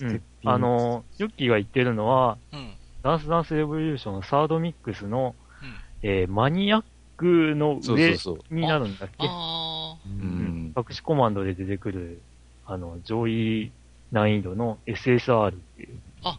[0.00, 0.22] うん。
[0.44, 2.72] あの、ヨッキーが言ってるのは、うん。
[3.02, 6.08] ダンスダンスレボリューションサードミックスの、うん。
[6.08, 6.84] えーマニアッ
[7.16, 8.54] クのそうそう上そう。
[8.54, 9.14] になるんだっけ？
[9.28, 10.74] あううんん。
[10.76, 12.20] 隠しコマンドで出てくる、
[12.66, 13.70] あの、上位
[14.10, 15.98] 難易度の SSR っていう。
[16.24, 16.38] あ、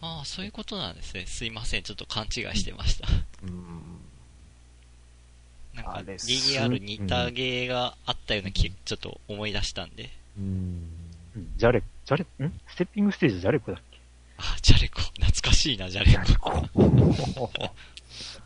[0.00, 1.24] ああ、そういうことなんですね。
[1.26, 1.82] すいません。
[1.82, 3.08] ちょっと勘違いしてました。
[3.44, 3.82] うん
[5.74, 10.10] なんか、DDR 似たゲーがあったような気、ちょっと思い出したんで。
[10.38, 10.44] うん
[11.34, 12.52] うんジャレ、ジャレ、ん？
[12.68, 13.91] ステッピングステージジャレコだっけ？
[14.42, 15.00] あ、ジャレコ。
[15.00, 16.68] 懐かしいな、ジャレコ。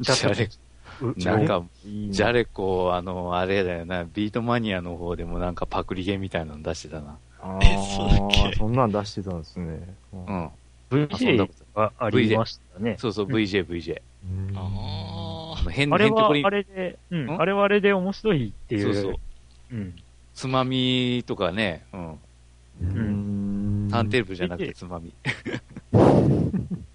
[0.00, 0.48] ジャレ
[1.00, 7.18] うなんか、ジャレコ、あの、あれだよな、ビートマニアの方でもなんかパクリゲーみたいなの出してたな。
[7.40, 8.40] あえそうだっけ？
[8.48, 9.94] ーそんなん出してたんですね。
[10.12, 10.50] ううんん。
[10.90, 12.96] VJ がありましたね。
[12.98, 14.00] そうそう、VJ、VJ。
[14.24, 15.70] うんああ。
[15.70, 17.40] 変あれは変てこにあれで、うん、ん？
[17.40, 18.94] あれはあれで面白いっていう。
[18.94, 19.14] そうそう。
[19.72, 19.94] うん。
[20.34, 22.18] つまみとかね、うん。
[22.80, 23.45] うん
[23.90, 25.12] ターンテーブルじゃなくてつまみ。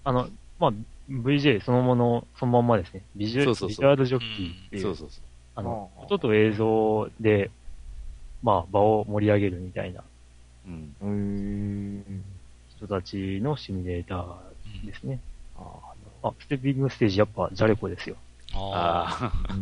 [0.04, 0.28] あの、
[0.58, 0.72] まあ、
[1.10, 3.02] VJ そのもの、そのまんまですね。
[3.16, 5.20] ビジュそうそうそうビジュアルジョッキーっていう、そうそうそ
[5.54, 7.50] あの、あー音と映像で、
[8.42, 10.70] まあ、場を盛り上げるみたいなう。
[10.70, 10.94] うん。
[11.00, 12.24] うん
[12.76, 14.52] 人たちのシミュレーター
[14.82, 15.20] うんですね。
[15.56, 15.62] あ
[16.22, 18.16] あ、ステッピングステージやっぱジャレコですよ。
[18.54, 19.52] ああ。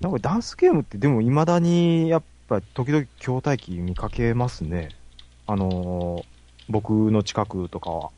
[0.00, 4.90] なんかダンスゲームってでも未だにやっぱ時々筐体機見かけますね。
[5.46, 6.38] あのー
[6.70, 8.10] 僕の近くとかは。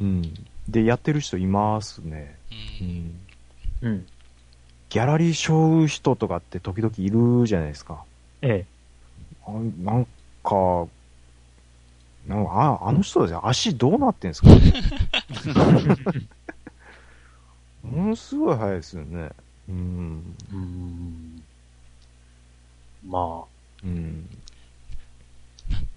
[0.00, 0.22] うん。
[0.68, 2.36] で、やってる人いますね。
[2.80, 2.84] う。
[2.84, 3.20] うんん。
[3.80, 4.06] うん。
[4.90, 8.04] ギャラリーショー人とかって時々いるじゃないですか。
[8.42, 8.66] ええ。
[9.46, 9.52] あ
[9.82, 10.06] なん
[10.44, 10.86] か、
[12.26, 12.52] なんか
[12.82, 14.60] ああの人たち足どうなってんですかね
[17.82, 19.30] ものすごい速いですよね。
[19.68, 20.36] うん。
[20.52, 21.42] うん。
[23.06, 24.28] まあ、うん。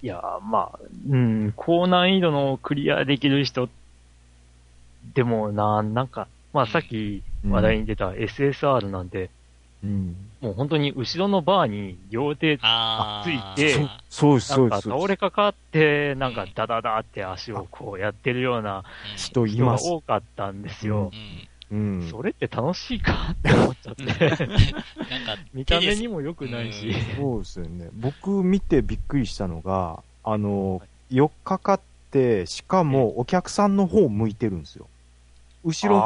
[0.02, 3.70] いや、まあ、うん、高難易度のクリアできる人
[5.14, 9.30] でもな、なんか、まあさっき話題に出た SSR なんて、
[9.84, 10.16] うん。
[10.42, 12.58] もう本当に後ろのバーに両手。
[12.58, 15.02] ついてそうです、なんかそうです。
[15.02, 18.80] 倒れかかって、なんかダダダって足をこうやってるようなう
[19.14, 19.88] ん人い人がます。
[19.88, 21.16] 多かったんですよう。
[21.16, 21.48] ん。
[21.72, 22.08] うん。
[22.10, 24.04] それって楽しいかって思っちゃって。
[24.06, 26.94] なんか、見た目にも良くないし。
[27.16, 27.90] そうですよね。
[27.94, 31.82] 僕見てびっくりしたのが、あの、4日かっ
[32.12, 34.90] て、しかもお客さんの方向いてるんですよ。
[35.64, 36.00] 後ろ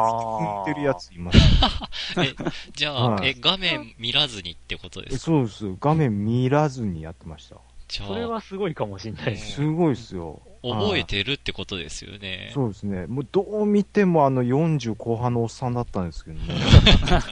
[0.65, 1.39] 向いてるやついます。
[2.19, 2.35] え、
[2.75, 5.23] じゃあ、はいえ、画面見らずにってことですか？
[5.23, 5.75] そうです。
[5.79, 7.57] 画面見らずにやってました。
[7.89, 9.53] それあ、はすごいかもしれないです。
[9.53, 10.41] すごいですよ。
[10.73, 12.51] 覚えてるってことですよね。
[12.53, 13.05] そうですね。
[13.07, 16.55] もうどう見てもあの40後半のおっさんだったんですけどね。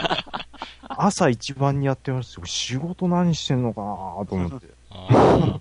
[0.88, 2.48] 朝一番にやってましたよ。
[2.48, 3.88] 仕事何してんのかな
[4.26, 4.68] と思って。
[4.92, 5.60] あ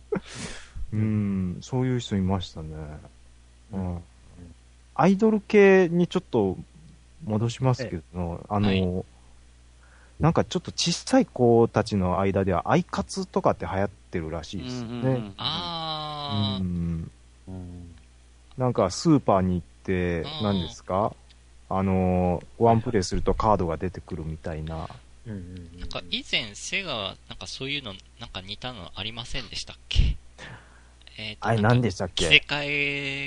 [0.92, 2.68] うん、そういう人いましたね。
[3.72, 4.02] うん。
[4.94, 6.58] アイドル系にちょっと
[7.24, 9.04] 戻しますけど、あの、はい
[10.20, 15.32] なんかちょっと小さい子たちの間ではアイカツとかって流行ってるらしいですよね。
[15.37, 16.54] あ。
[16.54, 16.61] ああ。
[16.61, 17.11] うんうん
[18.58, 21.14] なんかスーパーに行ってう、ん何ですか？
[21.68, 24.88] あの、ワンプレイするとカードが出てくるみたいな。
[25.26, 25.38] うんうん
[25.74, 30.16] うんなんか以前、セガは、なんかそういうの、なんか似たのありませんでしたっけ？
[31.18, 32.64] えっ、と、あれ何でしたっ着せけ替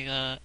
[0.03, 0.39] えが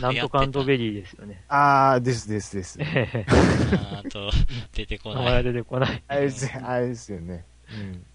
[0.00, 1.42] なんとかンドベリーですよね。
[1.48, 2.78] あー、ですですです。
[2.80, 3.24] え
[3.74, 4.30] あーと、
[4.74, 5.24] 出てこない。
[5.24, 6.02] 名前出てこない。
[6.06, 7.44] あれですあれですよね。
[7.72, 8.06] うん。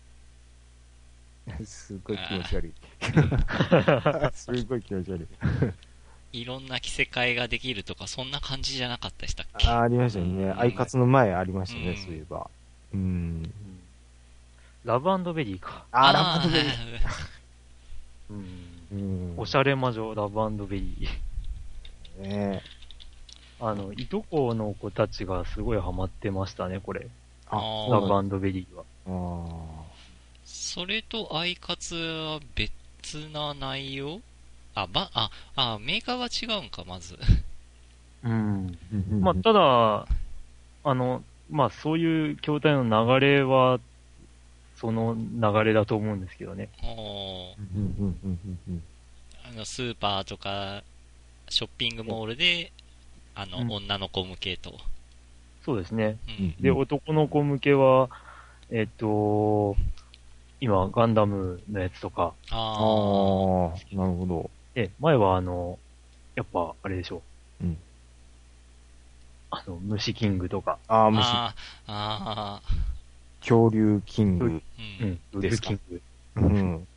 [1.66, 2.74] すごい気持ち悪い。
[4.34, 5.28] すごい気持ち悪
[6.34, 6.40] い。
[6.42, 9.68] いろんな着せ替えができるとか、そんな感じじゃなかったでしたっけ？
[9.68, 10.44] あーありましたよね。
[10.46, 12.50] うんアイカツの前ありましたね、うんそういえば。
[12.94, 13.54] うん。
[14.86, 15.86] ラブベリーか。
[15.92, 16.72] あー、ーラブベリー。
[18.32, 19.32] うん。
[19.34, 19.40] うん。
[19.40, 22.28] おしゃれ魔女ラブベリー。
[22.28, 22.62] ね
[23.60, 27.08] あの、いとこの子たちがすごいハマってましたね、これ。
[27.48, 28.84] ああ、ラブベリーは。
[30.72, 34.22] あそれとアイカツは別な内容？
[34.74, 37.18] あ、ば、あ、あ、メーカーが違うんか、まず。
[38.24, 38.78] うん。
[38.94, 40.08] ーまあ、ただ、
[40.86, 43.82] あの、まあ、そういう筐体の流れは、
[44.78, 46.70] その流れだと思うんですけどね。
[46.82, 48.84] おーうんうんうんうんうん
[49.44, 50.84] あの、スーパーとか、
[51.50, 52.72] ショッピングモールで、
[53.36, 54.80] あの、うん女の子向けと。
[55.66, 56.18] そうですね。
[56.30, 56.56] うん。
[56.62, 58.10] で、男の子向けは、
[58.70, 59.76] えっと、
[60.62, 64.50] 今、ガンダムのやつとか、ああなるほど。
[64.76, 65.80] で、前はあの、
[66.36, 67.24] やっぱ、あれでしょ
[67.62, 67.66] う。
[67.66, 67.78] うん
[69.54, 71.12] あの、虫キングとか、ああ、あ。
[71.12, 71.54] 虫、あ
[71.88, 72.62] あ、あ
[73.42, 74.46] 恐竜キング。
[74.46, 75.10] あ、ううん。
[75.10, 76.02] ん、ウルですかフキング。
[76.36, 76.88] うん。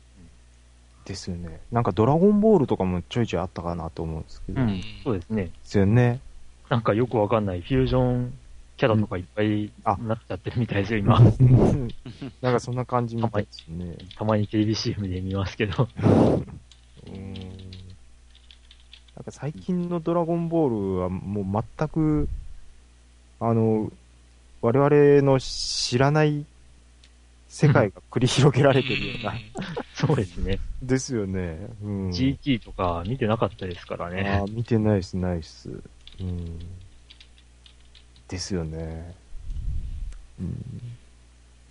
[1.03, 1.59] ですよね。
[1.71, 4.59] なんかドラゴンボールとかもちょいちょいあったかなと思うんですけど。
[4.59, 5.49] でうん、そうですね。
[5.63, 6.19] すよね。
[6.69, 8.33] なんかよくわかんないフュージョン
[8.77, 11.19] キャラとかいっぱいあなっちゃってるみたいですよ、今。
[12.41, 13.95] なんかそんな感じみたいですね。
[14.17, 15.87] たまにテレビ CM で見ますけど。
[17.07, 17.33] うん。
[19.15, 22.27] なんか最近のドラゴンボールはもう全く、
[23.39, 23.91] あの、
[24.61, 26.45] 我々の知らない
[27.47, 29.33] 世界が繰り広げられてるような。
[29.93, 30.59] そうですね。
[30.81, 31.69] ですよね。
[31.81, 32.09] うん。
[32.09, 34.41] GT とか見てなかったですからあね。
[34.43, 35.69] あ、見てないっす、ないっす。
[36.19, 36.59] うん。
[38.27, 39.15] ですよね。
[40.39, 40.55] うん。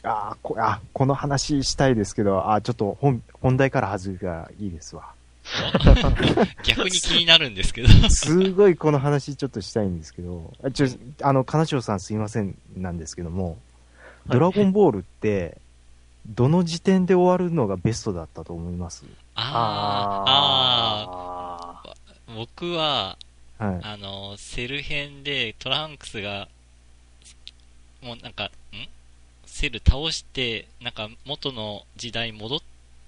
[0.05, 5.13] ああ、こ、あ、この話したいですけど、あちょっと本、本題から外れがいいですわ。
[6.65, 7.89] 逆に気になるんですけど。
[8.09, 10.87] すごいこの話ちょっとしたいんですけど、あちょ、
[11.23, 13.59] あの、金城さんすいませんなんですけども、
[14.27, 15.59] ドラゴンボールって、
[16.27, 19.05] どの時点で終わるのがベストだったと思います？
[19.35, 20.25] あ
[21.87, 21.95] あ、
[22.35, 23.19] 僕は、
[23.65, 23.81] はい。
[23.83, 26.49] あの、セル編でトランクスが、
[28.03, 28.51] もうなんか、ん？
[29.47, 32.61] セル倒して、なんか元の時代に戻っ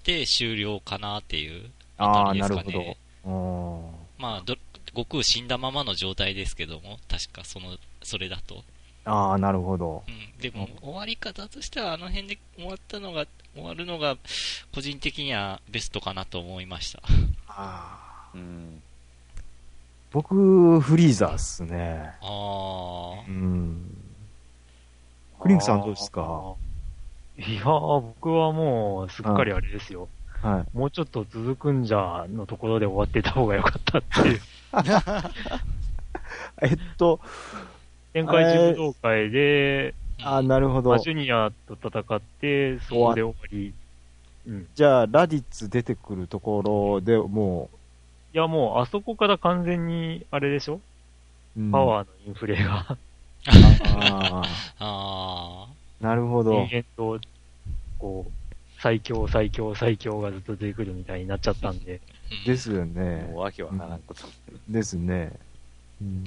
[0.03, 2.97] て終了かなっていうああ、たりですかね。
[3.23, 4.07] ほど。
[4.17, 4.55] まあ、ど、
[4.89, 8.63] 悟空死んだままの状態ですけども、確かその、それだと。
[9.05, 10.03] ああ、なるほど。
[10.07, 10.41] うん。
[10.41, 14.17] でも、終わり方としては、あの辺で終わったのが、終わるのが、
[14.73, 17.01] 個人的にはベストかなと思いました。
[17.47, 18.31] ああ。
[18.33, 18.81] うん。
[20.17, 22.11] 僕、フリーザーっすね。
[22.23, 23.95] あうん。
[25.39, 26.55] クリンクさんどうですか？
[27.37, 30.09] いやー、僕はもう、すっかりあれですよ。
[30.41, 30.77] はい。
[30.77, 34.39] もうちょっと続くんじゃのところで終わってた方が良かったっていう。
[36.63, 37.19] えっと、
[38.13, 40.37] 展開柔道会で、あ。
[40.37, 40.99] あなるほどまあ、。
[40.99, 43.71] ジュニアと戦って、そこで終わり。
[44.47, 44.67] うん。
[44.73, 47.69] じゃあ、ラディッツ出てくるところでも
[48.33, 50.75] いや、もう、あそこから完全に、あれでしょ？
[50.75, 52.97] う、うんパワーのインフレが、
[53.47, 54.43] あ
[54.79, 56.85] あーなるほど延。
[56.97, 57.27] 々と、
[57.97, 58.31] こう、
[58.81, 61.99] 最強、最強、最強がずっと出てくるみたいになっちゃったんで。
[62.43, 62.45] ー。
[62.45, 63.39] ですすよねもう。
[63.39, 64.21] わけわからんこと。
[64.69, 65.31] ですね。
[66.01, 66.23] うん。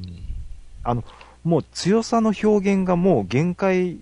[0.83, 1.05] あの、
[1.45, 3.99] もう強さの表現がもう限界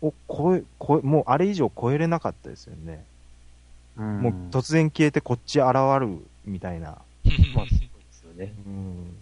[0.00, 3.04] を超え、超え、もうあれ以上超えれなかったですよね。
[3.96, 6.08] もう突然消えてこっち現る
[6.46, 6.98] みたいな。
[7.54, 8.52] まあ、 そうですよね。
[8.66, 9.16] うん。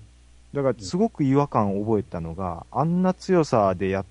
[0.55, 4.05] だからすごく違和感を覚えたのが、あんな強さでやっ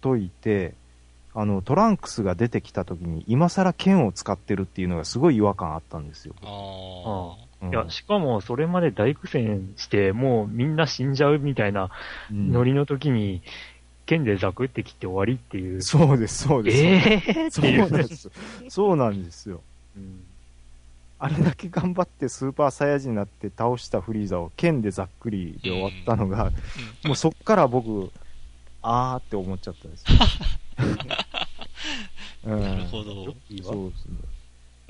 [0.00, 0.74] といて、
[1.34, 6.34] あの、トランクスが出てきた時に今更剣を使ってるっていうのがすごい違和感あったんですよ。
[6.42, 11.90] あうんいや、しかも、それまで大苦戦して、もうみんな死んじゃうみたいな
[12.30, 13.42] うんノリの時に、
[14.06, 15.80] 剣でザクって切って終わりっていう。
[15.80, 16.84] そうです、そうです。
[16.84, 17.72] ええー、そう。
[17.72, 18.30] なんです。
[18.68, 19.62] そうなんですよ。
[19.96, 20.22] うん
[21.24, 26.46] あれだけ頑張ってスーパーサイヤ人になって倒したフリーザを剣でざっくりで終わったのが、
[27.04, 27.08] あ。
[27.08, 28.10] もうそっから僕、
[28.82, 30.18] あーって思っちゃったんですよ。
[32.58, 33.24] なるほど。
[33.24, 33.34] そう
[33.90, 34.06] です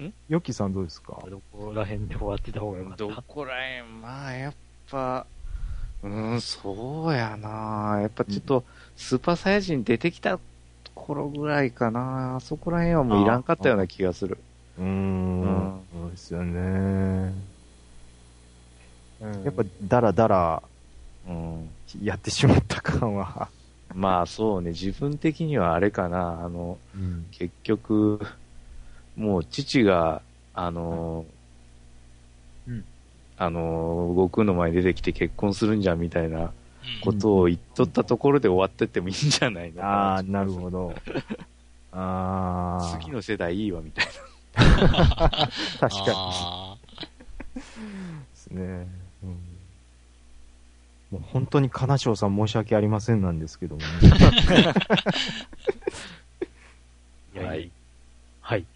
[0.01, 0.07] ね。
[0.09, 0.12] ん？
[0.28, 1.22] ヨッキーさんどうですか？
[1.30, 2.97] どこら辺で終わってた方がよかった？
[3.05, 4.55] どこらへん、まあ、やっ
[4.91, 5.26] ぱ、
[6.03, 8.64] うーん、そうやなやっぱちょっと、
[8.97, 10.41] スーパーサイヤ人出てきた
[10.97, 14.39] 頃ぐらいかなあそこらへんはもういらんかったような気がする。
[14.79, 17.33] うーんうんそうですよね。
[19.45, 20.62] やっぱ、だらだら
[21.29, 21.70] うん。
[22.03, 23.49] やってしまった感は。
[23.95, 27.27] まあそうね、自分的にはあれかな、あの、うん。
[27.31, 28.20] 結局、
[29.16, 30.22] もう父が、
[30.53, 31.25] あの、
[32.66, 32.85] うん
[33.37, 36.51] あの、悟空の前に出てきて結婚するんじゃんみたいなうん
[37.03, 40.95] ことを言っとったところで終わってってもいいんじゃないのかああ、なるほど。
[41.93, 42.99] ああ。
[43.01, 44.07] 次の世代いいわみたい
[44.55, 44.77] 確
[46.05, 46.77] かあ
[47.57, 47.67] にで
[48.35, 48.63] すね。
[49.23, 49.39] うん
[51.11, 53.87] もう本当に金賞さん申し訳ありませんなんですけどもね。
[57.45, 57.71] はい。
[58.41, 58.67] はい。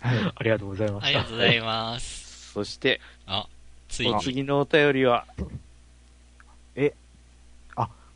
[0.00, 0.32] はい。
[0.34, 1.00] ありがとうございまあ。
[1.02, 1.24] あしたりが。
[1.24, 2.48] とうございます。
[2.48, 2.52] な。
[2.54, 3.46] そして、あ、
[3.88, 4.22] ついおに。
[4.22, 5.26] 次のお便りは、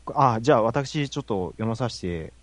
[0.07, 2.33] あ、じゃあ私ちょっと読まさせて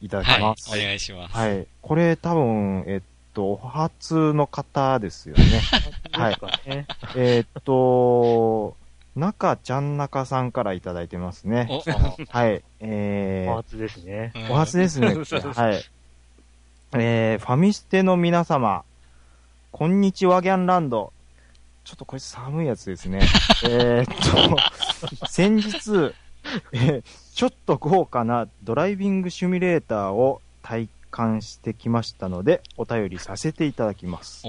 [0.00, 0.70] いただきはい、おます。
[0.76, 1.36] 願いします。
[1.36, 1.66] はい。
[1.80, 3.02] これ多分、えっ
[3.34, 5.42] と、お初の方ですよね。
[6.12, 6.36] はい。
[6.66, 6.86] ね。
[7.16, 8.76] えっと、
[9.16, 11.66] 中ちゃん中さんからいただいてますね。
[11.70, 11.82] お、
[12.28, 12.62] はい。
[12.80, 14.32] えー、お初ですね。
[14.34, 15.08] うんお初ですね。
[15.08, 15.84] はい。
[16.94, 18.84] えー、ファミステの皆様、
[19.72, 21.12] こんにちはギャンランド。
[21.84, 23.20] ちょっとこれ寒いやつですね。
[23.64, 26.14] えーっと、先日、
[26.72, 34.42] えーちょっと豪華なドライビングシミュレーターを体感してきましたので、お便りさせていただきます。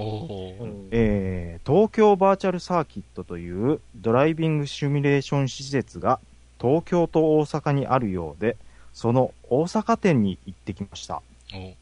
[0.90, 6.18] えー東京バーチャルサーキットというドライビングシミュレーション施設が
[6.60, 8.56] 東京と大阪にあるようで、
[8.92, 11.22] その大阪店に行ってきました。
[11.54, 11.74] お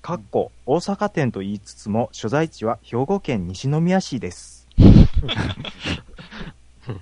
[0.00, 4.66] かっこ大阪店と言いつつも所在地は兵庫県西宮市です。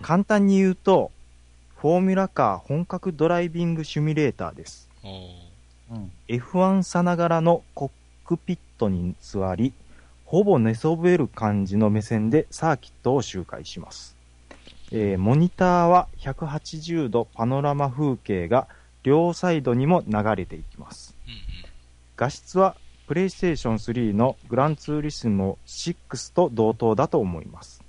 [0.03, 1.13] 簡単に言うと、
[1.77, 4.89] フォーミュラカー本格ドライビングシミュレーターです。
[5.91, 6.13] おーうん。
[6.29, 7.91] F1 さながらのコッ
[8.25, 9.73] クピットに座り、
[10.25, 14.17] ほぼ寝そべる感じの目線でサーキットを周回します。
[14.93, 18.69] えーモニターは180度パノラマ風景が
[19.03, 21.15] 両サイドにも流れていきます。
[21.27, 21.39] うんうん
[22.17, 22.77] 画質は
[23.07, 27.85] プレイステーション3のグランツーリスモ6と同等だと思います。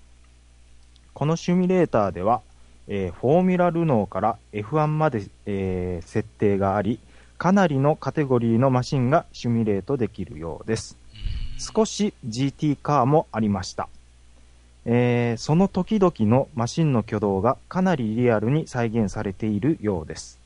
[1.14, 2.42] このシミュレーターでは、
[2.88, 7.00] えーフォーミュラルノーから F1 まで、えー設定があり、
[7.38, 10.98] かなりのカテゴリーのマシンがシミュレートできるようです。
[11.14, 13.90] うん少し GT カーもありました。
[14.86, 20.40] えーその時々のマシンの挙動がかなりリアルに再現されているようです。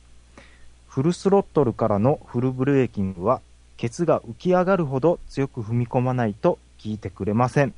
[0.88, 3.40] フルスロットルからのフルブレーキングは、
[3.76, 7.74] ケツが浮き上がるほど強く踏み込まないと効いてくれません。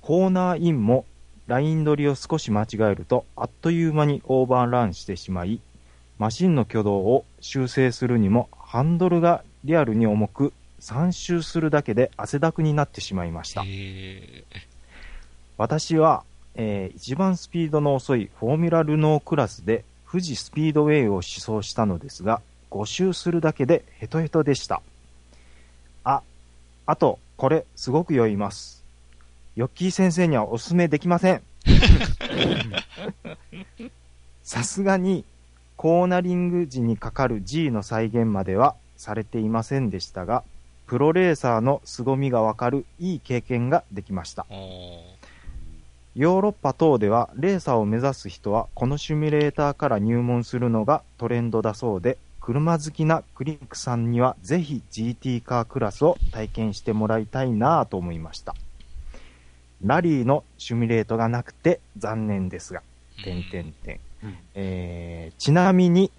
[0.00, 1.04] コーナーインも
[1.46, 5.60] ライン取りを少し間違えるとあっという間にオーバーランしてしまい、
[6.20, 10.52] マシンの挙動を修正するにもハンドルがリアルに重く
[10.82, 13.62] 3周するだけで汗だくになってしまいました。
[13.64, 14.44] へ
[15.56, 16.22] 私は、
[16.56, 24.82] えー一番スピードの遅いフォーミュラルノークラスで富士スピードウェイを試走したのですが、5周するだけでヘトヘトでした。
[26.04, 26.20] あ、
[26.84, 28.84] あと、これ、すごく酔います。
[29.56, 31.42] ヨッキー先生にはおすすめできません。
[34.44, 35.24] さすがに、
[35.80, 40.44] コーナリング時にかかる G の再現まではされていませんでしたが、
[40.86, 44.44] プロレーサーの凄みがわかるいい経験ができました。
[44.50, 58.54] ヨーロッパ等ではレーサーを目指す人はこのシミュレーターから入門するのがトレンドだそうで、車好きなクリンクさんにはぜひ GT カークラスを体験してもらいたいなぁと思いました。
[59.82, 62.82] ラリーのシミュレートがなくて残念ですが、
[63.24, 66.10] 点点点うんえーちなみに、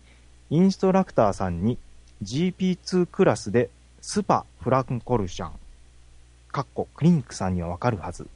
[0.49, 1.77] インストラクターさんに
[2.23, 3.69] GP2 クラスで
[4.01, 5.51] スパフランコルシャン、
[6.51, 8.27] かっこクリンクさんにはわかるはず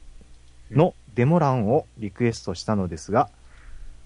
[0.71, 3.29] のデモ欄をリクエストしたのですが、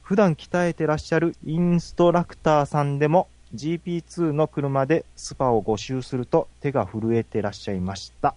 [0.02, 8.36] 普段鍛えてらっしゃるインストラクターさんでも GP2 の車でスパを5周すると手が震えてらっしゃいました。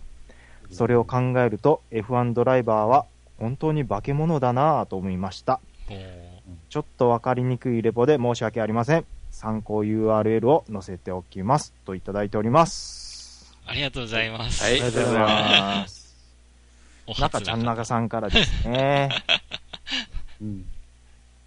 [0.70, 3.07] それを考えると F1 ドライバーは
[3.39, 5.61] 本当に化け物だなぁと思いました。
[6.73, 9.05] ちょっとわかりにくいレポで申し訳ありません。
[9.31, 11.75] 参考 URL を載せておきます。
[11.85, 13.55] といただいております。
[13.66, 14.64] ありがとうございます。
[14.64, 16.16] はいありがとうございます。
[17.20, 19.11] 中ちゃん中さんからですね。
[20.41, 20.64] うん。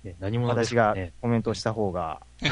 [0.03, 0.95] ね、何者です私が。
[1.19, 2.21] コメントした方が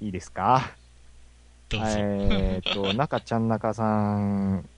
[0.00, 0.72] いいですか？
[1.68, 1.86] どうぞ。
[1.96, 3.84] えーっと、中ちゃん中さ
[4.18, 4.68] ん、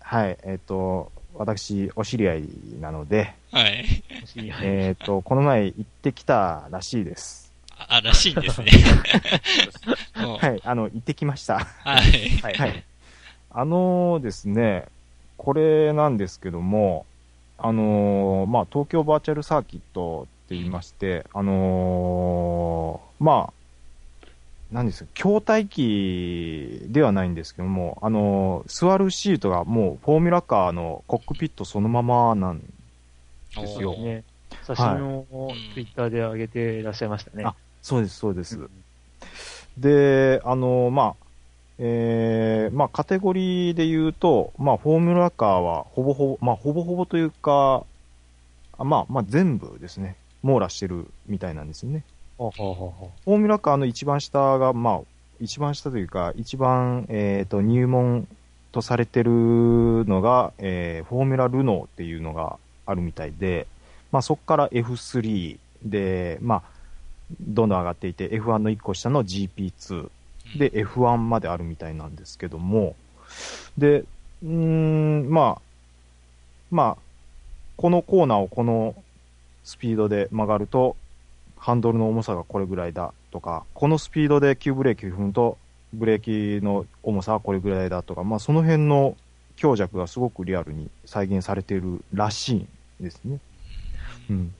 [0.00, 2.48] はい、えーっと、私、お知り合い
[2.80, 3.84] なので、はい。
[4.62, 7.52] えーっと、この前行ってきたらしいです。
[7.76, 8.70] あ、らしいんですね。
[10.16, 11.58] もうはい、あの、行ってきました。
[11.58, 12.28] はい。
[12.42, 12.54] はい。
[12.54, 12.84] はい。
[13.50, 14.86] あのですね、
[15.38, 17.06] これなんですけども、
[17.58, 23.52] あのーまあ、東京バーチャルサーキットって言いまして、あのーまあ、
[24.72, 32.64] 何ですか、筐体機ではないんですけども、あのー座るシートがもうフォーミュラカーのコックピットそのままなんで
[33.66, 34.24] すよね。
[34.64, 37.44] 写真をうんツイッターで上げていらっしゃいましたね。
[37.44, 38.58] あそうです、そうです。
[38.58, 38.70] うん
[39.78, 41.26] で、あの、まあ、
[41.78, 47.84] えー、まあ、カテゴリーで言うと、まあ、フォーミュラカーはほぼほぼ、まあ、ほぼほぼというか、
[48.78, 52.04] あまあ、まあ、全部ですね、網羅してるみたいなんですよね。
[52.38, 55.00] ほうほうほうほフォーミュラカーの一番下が、まあ、
[55.40, 58.28] 一番下というか、一番、えっ、と、入門
[58.72, 63.66] とされてるのが、えーフォーミュラルノーっていうのがあるみたいで、
[64.12, 66.62] まあ、そこから F3 で、まあ、
[67.40, 70.10] どんどん上がっていて、F1 の1個下の GP2
[70.58, 72.94] で F1 まであるみたいなんですけども、
[73.78, 75.62] で、うーん、まあ、
[76.70, 77.02] まあ、
[77.76, 78.94] このコーナーをこの
[79.64, 80.96] スピードで曲がると、
[81.56, 85.58] ハンドルの重さがこれぐらいだとか、このスピードで急ブレーキ踏むと、
[85.92, 89.16] ブレーキの重さはこれぐらいだとか、まあその辺の
[89.56, 92.68] 強弱がすごくリアルに再現されているらしいん
[93.00, 93.38] ですね。
[94.30, 94.54] うん。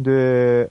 [0.00, 0.70] で、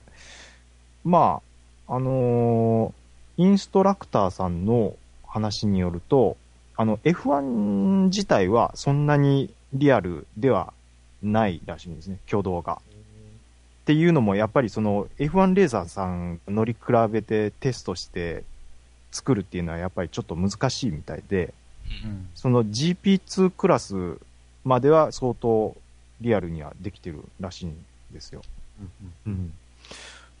[1.04, 1.40] ま
[1.86, 2.98] あ、あのー
[3.38, 6.36] インストラクターさんの話によると、
[6.76, 10.72] あの F1 自体はそんなにリアルでは
[11.22, 12.82] ないらしいんですね、挙動が。
[13.88, 18.44] っていうのも、やっぱりその F1 レーザーさん乗り比べてテストして
[19.10, 21.54] 作るっていうのはやっぱりちょっと難しいみたいで、
[22.04, 22.06] う。
[22.06, 22.28] うん。
[22.34, 24.18] その GP2 クラス
[24.62, 25.74] までは相当
[26.20, 27.82] リアルにはできてるらしいん
[28.12, 28.42] ですよ。
[29.26, 29.54] うん。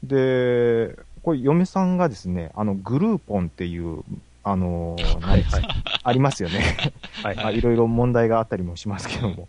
[0.02, 4.04] で、これ嫁さんがですね、あのグルーポンっていう、
[4.44, 5.62] あのーはいはい。
[6.02, 6.76] ありますよね。
[7.22, 9.48] はい まあ、いろいろ問題があったりもしますけども。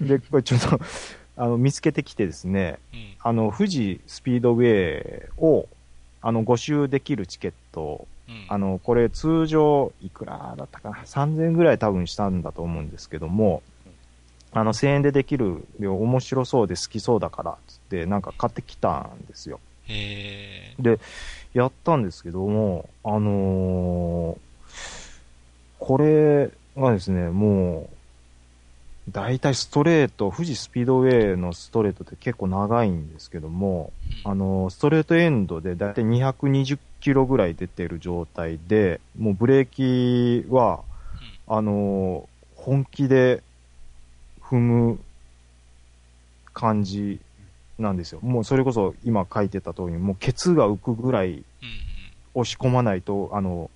[0.00, 0.80] で、これちょっと、
[1.38, 5.66] あの、見つけてきてですね、うんあの、富士スピードウェイを、
[6.20, 13.62] あの、募集できるチケット、うんあの、これ通常、いくらだったかな ?3000 円ぐらい多分したんだと思うんですけども、
[14.52, 19.60] あの、1000円でできる、で面白そうで好きそうだから、つって、なんか買ってきたんですよ。
[19.86, 20.98] へで、
[21.54, 24.38] やったんですけども、あのー
[25.78, 27.97] これがですね、もう、
[29.12, 33.92] 大体ストレート、富士スピードウェイのストレートって結構長いんですけども、
[34.24, 39.66] うんあのーストレートエンドで大体220キロぐらい出てる状態で、もうブレー
[40.44, 40.80] キは、
[41.46, 43.42] あのー本気で
[44.42, 45.00] 踏む
[46.52, 47.20] 感じ
[47.78, 48.20] なんですよ。
[48.20, 51.44] もうそれこそ今書いてた通りに、もうケツが浮くぐらい
[52.34, 53.70] 押し込まないと、あの、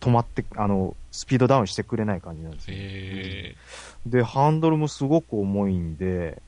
[0.00, 2.76] 止まって、あの、スピードダウンしてくれない感じなんですよ。
[4.06, 6.40] へで、ハンドルもすごく重いんで、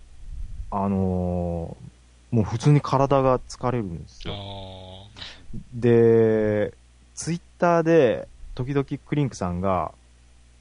[0.71, 1.89] あのー
[2.31, 4.35] もう普通に体が疲れるんですーよ。
[4.37, 5.09] あ
[5.75, 6.75] で、
[7.15, 9.93] ツイッターで、時々クリンクさんが、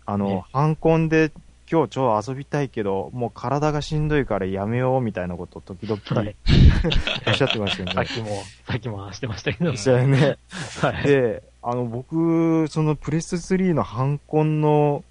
[0.05, 1.31] あの、ねハンコンで
[1.69, 6.35] 今日超遊びたいけど、もう体がしんどいからやめようみたいなことを時々はい
[7.27, 7.93] おっしゃってましたよね。
[7.93, 8.27] さっきも、
[8.65, 9.75] さっきも話してましたけど。
[9.75, 10.37] そうやね。
[10.81, 11.03] はい。
[11.03, 15.03] で、あの、僕、そのプレステ3のハンコンの、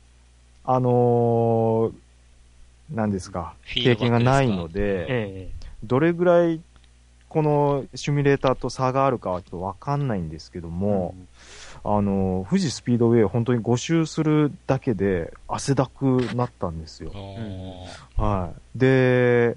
[0.67, 1.93] あのー
[2.95, 5.51] なんですか、経験がないので、え
[5.83, 6.61] どれぐらい、
[7.29, 11.14] このシミュレーターと差があるかはちょっとわかんないんですけどえも、
[11.85, 16.05] あのー富士スピードウェイ本当に5周するだけで汗だく
[16.35, 17.12] なったんですよ。
[18.17, 18.79] はい。
[18.79, 19.57] で、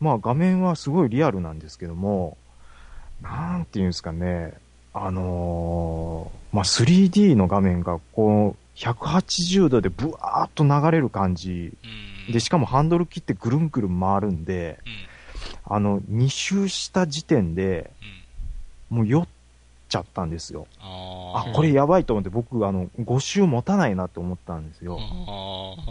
[0.00, 2.36] まあ画面はすごいリアルなんですけども、
[3.22, 4.54] なんていうんですかね、
[4.94, 11.72] あのーまあ 3D の画面がこう、180度でブワーっと流れる感じ。
[11.82, 17.90] うんで、しかもハンドル切ってぐるんぐるん回るんで、うんあの、2周した時点で
[18.90, 19.28] うんもう酔っ
[19.88, 20.66] ちゃったんですよ。
[20.80, 24.98] あこれやばいと思って僕、あの、5周持たないなって思ったんですよ。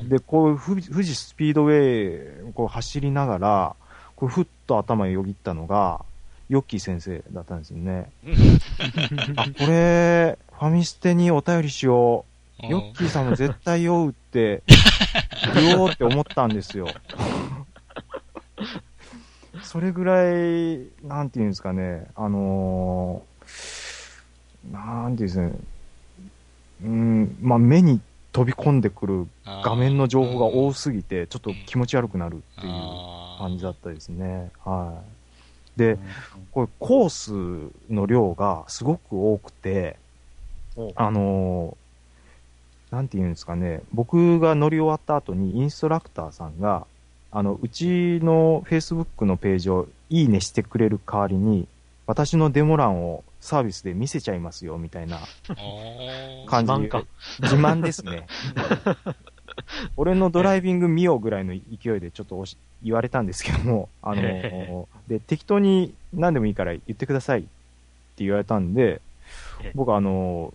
[0.08, 3.76] で、こう、富士富士スピードウェイ、こう走りながら、
[4.16, 6.04] こうふっと頭によぎったのが、
[6.50, 8.10] ヨッキー先生だったんですよね。
[9.36, 12.33] あ、これ、ファミステにお便りしよう。
[12.70, 14.64] ヨッキーさんも絶対酔うって、
[15.56, 16.88] 言おうって思ったんですよ。
[19.62, 23.34] それぐらい、なんていうんですかね、あのー
[24.72, 25.54] なんていうんですかね、
[26.84, 28.00] うん、まあ目に
[28.32, 32.74] 飛び込んでくる画面の情報が多すぎて、ちょっと気持ち悪くなるっていう
[33.40, 34.52] 感じだったですね。
[34.64, 35.02] は
[35.76, 35.80] い。
[35.80, 35.98] で、
[36.52, 39.98] これコースの量がすごく多くて、
[40.96, 41.83] あのー
[42.94, 46.86] なんて言うんですかね、僕が乗り終わった後にインストラクターさんが、
[47.32, 51.68] あの、うちの Facebook のページをいいねしてくれる代わりに、
[52.06, 55.26] 私のデモ欄をサービスで見せちゃいますよ、みたいなあ
[56.46, 57.04] 感じ自慢か。
[57.40, 58.28] 自慢ですね。
[59.98, 67.50] 俺のドライビング見ようぐらいの勢いでちょっとおし言われたんですけども、あのへ で、適当に何でもいいから言ってくださいって
[68.18, 69.02] 言われたんで
[69.64, 70.54] え、僕あの、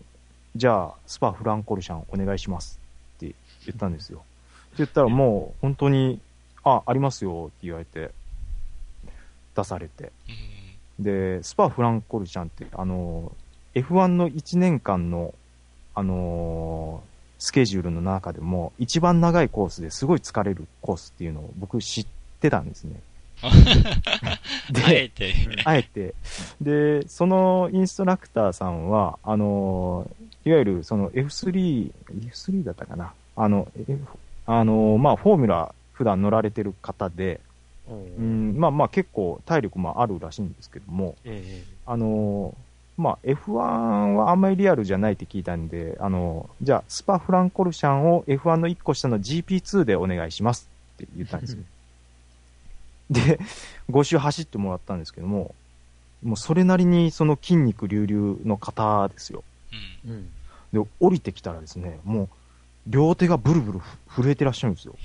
[0.57, 2.81] じゃあ、スパフランコルシャンお願いします
[3.17, 3.35] って
[3.67, 4.19] 言ったんですよ。
[4.19, 6.21] って言ったらもう本当に、
[6.65, 8.11] あ、ありますよって言われて、
[9.55, 10.13] 出されて。
[10.29, 10.59] うん
[10.99, 13.33] で、スパフランコルシャンって、あの、
[13.75, 15.35] F1 の1年間の、
[15.95, 17.09] あのー
[17.41, 22.07] スケジュールの中でも、一番長いコースですごい疲れるコースっていうのを僕知っ
[22.41, 23.01] てたんですね。
[23.43, 25.35] あえて、
[25.65, 26.17] あえて。
[26.61, 30.18] で、そのインストラクターさんは、あのー
[30.49, 31.93] いわゆるその F3、
[32.31, 33.13] F3 だったかな。
[33.37, 33.99] あの、F、
[34.47, 37.41] あのーまあ、フォーミュラ普段乗られてる方で、
[37.89, 51.63] ううんん、まあまあ結構体力もあるらしいんですけども、えあのーまあ F1 はあんまりリアルじゃないって聞いたんで、あのーじゃあスパフランコルシャンを F1 の1個下の GP2 でお願いしますって言ったんですよ。
[53.11, 53.39] で、
[53.91, 55.55] 5周走ってもらったんですけども、
[56.23, 59.45] もうそれなりにその筋肉隆々の方ですよ。
[60.05, 60.29] うんえうん。
[60.73, 62.29] で、降りてきたらですね、もう
[62.87, 64.93] 両手がブルブル震えてらっしゃるんですよ。
[64.93, 64.99] も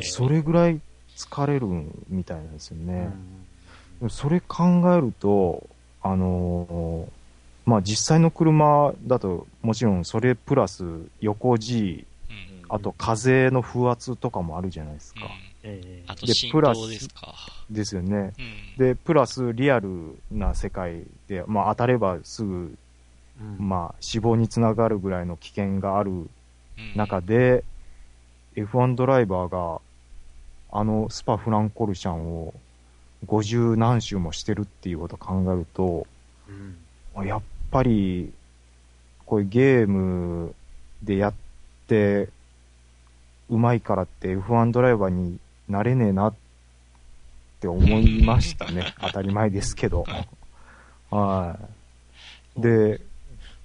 [0.00, 0.80] うそれぐらい
[1.16, 1.66] 疲れる
[2.08, 3.10] みたいなんですよね。
[4.00, 5.66] でもそれ考えると、
[6.02, 7.22] あのー
[7.64, 10.84] まあ実際の車だともちろんそれプラス
[11.20, 15.20] 横 G、うんあと風の風圧とかもあるじゃないですか。
[15.62, 17.34] であと振プラス動ですか。
[17.70, 18.32] ですよね。
[18.38, 22.74] うんで、プラスリアルな世界で、まあ当たればすぐ、
[23.40, 26.28] うんまあ死亡につながるぐらいの危険があるうん
[26.96, 27.64] 中で、
[28.56, 29.80] F1 ドライバーが
[30.70, 32.54] あのスパフランコルシャンを
[33.26, 36.06] 50何周もしてるっていうことを考えると、
[36.48, 36.78] うん
[37.26, 38.32] やっぱり、
[39.26, 40.54] こういうゲーム
[41.02, 41.34] でやっ
[41.86, 42.30] て、
[43.50, 46.34] うまいからって F1 ドライバーになれねえなっ
[47.60, 48.94] て思いましたね。
[49.00, 50.06] 当たり前ですけど。
[51.10, 51.58] は
[52.56, 52.60] い。
[52.62, 53.00] で、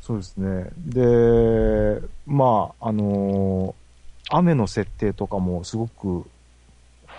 [0.08, 0.70] そうですね。
[0.78, 3.88] で、まあ、あのー
[4.30, 6.26] 雨の設定とかもすごく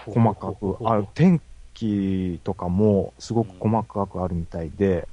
[0.06, 1.40] 細かく、あ天
[1.74, 5.06] 気とかもすごく細かくあるみたいで、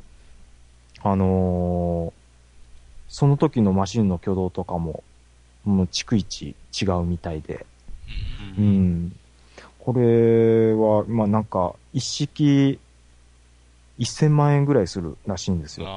[1.02, 2.26] あのー
[3.08, 5.04] その時のマシンの挙動とかも、
[5.66, 7.66] もう逐一違うみたいで、
[8.40, 9.12] ううんん。
[9.80, 12.80] これは、まあなんか、一式
[14.00, 15.88] 1000万円ぐらいするらしいんですよ。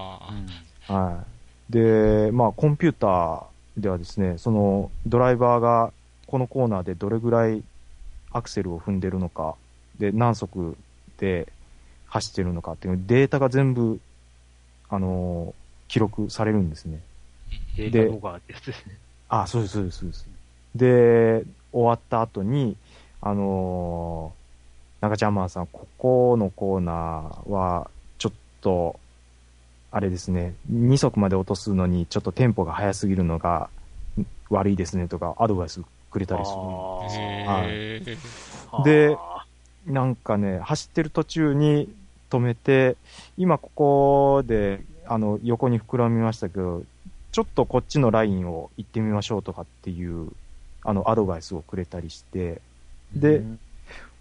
[0.86, 1.37] はい。
[1.70, 5.92] で、まあ、コンピューターではですね、そのドライバーが
[6.26, 7.62] このコーナーでどれぐらい
[8.32, 9.54] アクセルを踏んでるのか、
[9.98, 10.76] で、何速
[11.18, 11.48] で
[12.06, 14.00] 走ってるのかっていうデータが全部、
[14.88, 17.00] あのー記録されるんですね。
[17.74, 18.98] データ動画ってやつですね。
[19.30, 20.28] あ、そうです、そうです、そうです。
[20.74, 22.76] で、終わった後に、
[23.22, 24.38] あのー
[25.00, 27.88] 中ちゃんマンさん、ここのコーナーは、
[28.18, 28.98] ちょっと、
[29.90, 33.70] あれですね、2速まで落とすのに、ちょっとテンポが速すぎるのが
[34.18, 35.80] ん悪いですねとか、アドバイス
[36.10, 37.22] くれたりする。
[37.22, 38.18] へー。
[38.70, 38.84] あー。
[38.84, 39.16] で
[39.86, 41.88] なんかね、走ってる途中に
[42.30, 42.96] 止めて、
[43.38, 46.82] 今ここで、あの、横に膨らみましたけど、
[47.32, 50.30] ちょっとこっちのラインを行ってみましょうとかっていう、
[50.84, 52.60] あの、アドバイスをくれたりして、
[53.14, 53.58] でうん。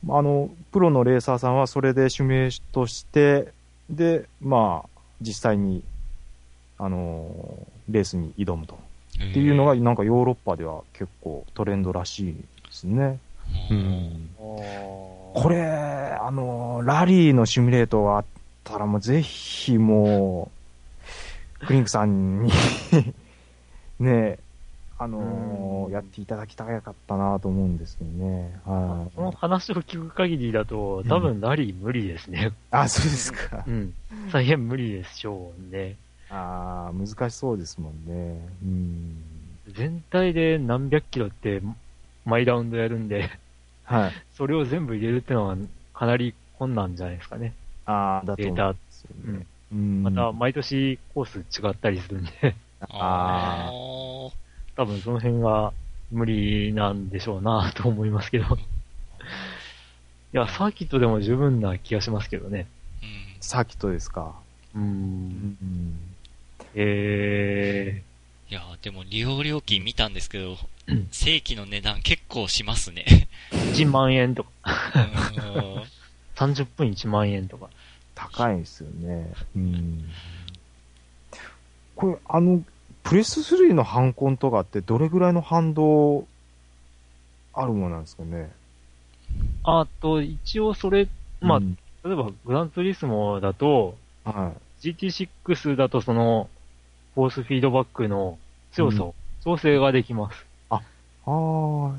[0.09, 3.51] あの、プロのレーサーさんはそれで指名として、
[3.89, 5.83] で、まあ、実際に、
[6.77, 8.77] あのーレースに挑むと。
[9.15, 13.17] っていうのが、なんかヨーロッパでは結構トレンドらしいですね。
[13.71, 14.29] うん。
[14.37, 15.63] これ、
[16.21, 18.25] あのーラリーのシミュレートがあっ
[18.63, 20.51] たらもうぜひも
[21.61, 22.51] う、クリンクさんに
[23.99, 24.39] ねえ、
[24.99, 28.59] あのーうんやっていただきたかったなと思うんですけどね。
[28.65, 29.15] はい。
[29.15, 32.51] この話を聞く限りだと、多分ラリー無理ですね。
[32.71, 33.63] あ、そうですか。
[33.65, 33.93] うん。
[34.33, 35.95] 大変無理でしょうね。
[36.29, 38.47] ああ、難しそうですもんね。
[38.61, 39.23] うん。
[39.71, 41.61] 全体で何百キロって
[42.25, 43.29] 毎ラウンドやるんで、
[43.85, 44.11] はい。
[44.35, 45.55] それを全部入れるってのは
[45.93, 47.53] かなり困難じゃないですかね。
[47.85, 49.45] ああ、だと思うんですよね。
[49.71, 50.03] うん。
[50.03, 52.55] また、毎年コース違ったりするんで、
[52.89, 54.46] あー
[54.77, 55.73] 多分その辺が
[56.11, 58.45] 無理なんでしょうなと思いますけど。
[58.55, 58.57] い
[60.31, 62.67] や、サーキットでも十分な気がしますけどね。
[63.01, 63.07] うん
[63.41, 64.35] サーキットですか？
[64.75, 64.79] う。
[64.79, 64.87] うん
[65.51, 65.97] ん。
[66.73, 68.03] え
[68.49, 70.57] いやーでも利用料金見たんですけど、
[71.11, 73.27] 正規の値段結構しますね。
[73.51, 74.51] 1万円とか、
[74.95, 75.83] うん
[76.35, 77.69] 30分1万円とか。
[78.15, 79.31] 高いですよね。
[79.55, 80.09] うん。
[81.95, 82.63] これ、あの、
[83.07, 86.27] プレス3のハンコンとかってどれぐらいの反動
[87.53, 88.51] あるものなんですかね？
[89.63, 91.07] あと、一応それ、
[91.39, 93.95] まあ、うん例えばグランツーリスモだと、
[94.25, 94.51] は
[94.81, 96.49] GT6 だとその、
[97.15, 98.37] フォースフィードバックの
[98.73, 100.45] 強さを調整ができます。
[100.69, 100.73] い。
[100.73, 100.81] あ
[101.25, 101.91] あ。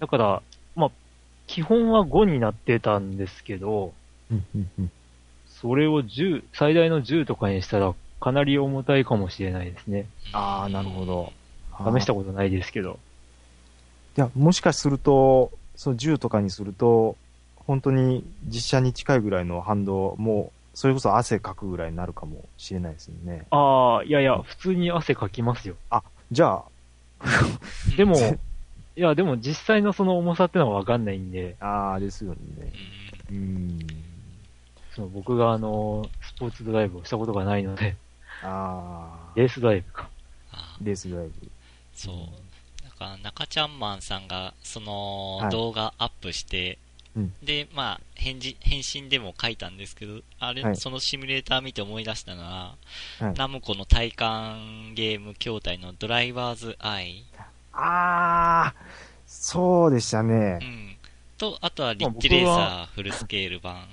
[0.00, 0.42] だから、
[0.74, 0.90] まあ、
[1.46, 3.92] 基本は5になってたんですけど、
[4.30, 4.90] うんうんうん
[5.46, 10.06] それを10、最大の10とかにしたらかなり重たいかもしれないですね。
[10.32, 11.32] ああ、なるほど。
[11.98, 12.98] 試したことないですけど。
[14.16, 17.16] いや、もしかすると、その10とかにすると、
[17.56, 23.46] 本当に実写に近いぐらいの反動、もう、それこそ汗かくぐらいになるかもしれないですよね。
[23.50, 25.76] ああ、いやいや、普通に汗かきますよ。
[26.30, 26.62] じゃ
[27.96, 28.16] でも、
[28.96, 32.38] いや、でも実際のその重さってのはわかんないんで、あ、ああ、ですよね。
[33.30, 33.78] うんうん。
[34.94, 37.96] その僕があの、スポーツドライブをしたことがないので、
[38.42, 40.08] ああ、レースドライブか。
[40.52, 41.50] あレースドライブ。
[41.94, 42.14] そう。
[43.02, 46.78] なんか、中ちゃんマンさんが、そのはい動画アップして、
[47.16, 52.76] うんで、まあ、返事、返信でも書いたんですけど、あれ、はいそのシミュレーター見て思い出したのは、
[53.18, 57.24] はいナムコの体感ゲーム筐体のドライバーズアイ。
[57.72, 58.74] ああ、
[59.26, 60.58] そうでしたうね。
[60.58, 60.96] ん。
[61.38, 63.86] と、あとはリッチレーサーフルスケール版。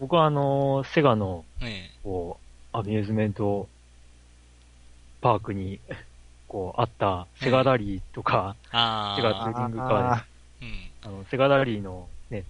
[0.00, 2.41] 僕はあの、セガの、ねこう、
[2.74, 3.68] アミューズメント
[5.20, 5.78] パークに、
[6.48, 10.24] こう、あったセガラリーとか、あセガあ、ツーリングカーあ
[10.62, 10.90] うん。
[11.04, 12.44] あの、セガラリーのね、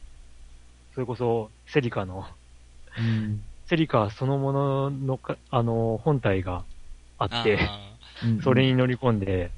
[0.94, 3.42] それこそセリカの、ーうん。
[3.66, 6.62] セリカそのもののか、あの、本体が
[7.18, 7.58] あって、
[8.44, 9.50] それに乗り込んで、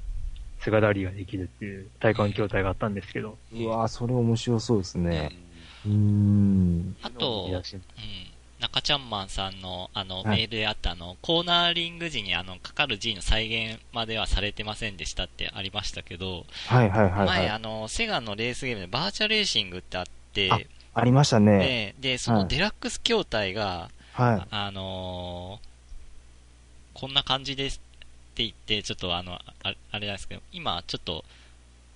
[0.61, 5.31] セガラリーができるっていう体感筐体があったんですけど、うわーそれ面白そうですうね。
[5.85, 6.95] うーん。
[7.03, 7.45] あと。
[8.59, 17.49] 中ちゃんマンさんの、あの、はいメールであった、あの、コーナーリング時に、あの、かかる G の再現まではされてませんでしたってありましたけど、はいはいはい、は前、い。
[17.49, 20.59] あの、セガのレースゲームでバーチャレーシングってあって、あ
[20.93, 21.95] ありましたね。
[21.99, 24.47] で、で、そのデラックス筐体が、はい。
[24.49, 25.75] あのー
[26.95, 27.81] こんな感じです
[28.33, 29.41] って言って、ちょっとあの、あ
[29.91, 31.25] あれなんですけど、今ちょっと、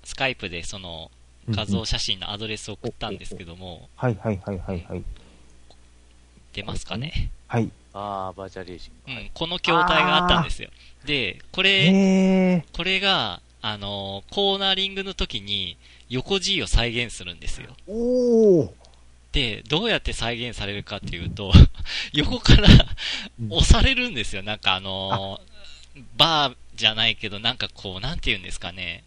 [0.04, 1.10] スカイプでその、
[1.50, 5.04] 画像写真のアドレスを送ったんですけども、はいはいはいはいはい。
[6.54, 7.32] 出ますかね。
[7.48, 7.70] はい。
[7.94, 9.14] ああ、バーチャルレーシング。
[9.14, 10.70] はいうん、この筐体があったんですよ。
[11.06, 12.64] で、これ。
[12.74, 15.78] これが、あのーコーナーリングの時に、
[16.10, 17.76] 横 G を再現するんですよ。
[17.88, 18.74] おお。
[19.32, 21.52] で、どうやって再現されるかっていうと、
[22.14, 22.68] 横から
[23.40, 24.44] うん押されるんですよ。
[24.44, 29.04] なんかあのーバーじゃないけど、なんかこう、なんて言うんですかね。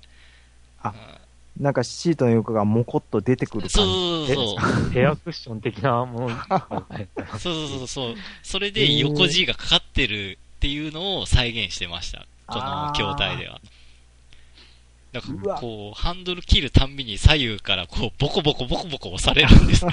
[0.83, 1.22] あうん
[1.61, 3.89] なんかシートの横がモコっと出てくるそ感
[4.27, 4.33] じ。
[4.33, 4.91] うそうそう。
[4.91, 8.15] ヘ アクッション的なものはいそうそうそうそう。
[8.43, 12.27] それで横 G がかかってるっていうのを再現してました。
[12.47, 13.61] この筐体では。
[15.13, 19.91] だかうわら、こう、ハンドル切るたんびに左右からこう、ボコボコボコボコ押されるんですよ。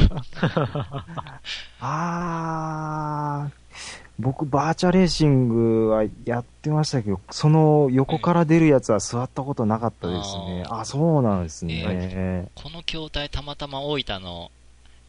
[1.81, 4.08] あー。
[4.19, 10.65] 僕、バーチャレーシングはやってましたけど、その横から出るやつは座ったことなかったですね。
[10.67, 11.83] ああそうなんですね。
[11.87, 14.51] えこの筐体たまたま大分の、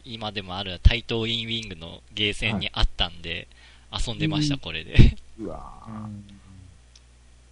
[0.05, 3.47] 今でもある台東インウィングのゲーセンにあったんで、
[3.91, 4.95] 遊んでました、これで。
[5.41, 6.07] うわー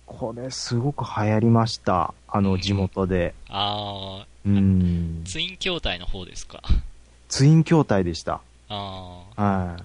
[0.05, 2.13] これすごく流行りました。
[2.29, 3.35] あの、地元で。
[3.49, 5.25] あうんー、。
[5.25, 6.63] ツイン筐体の方ですか？
[7.27, 8.39] ツイン筐体でした。
[8.69, 9.83] あはい。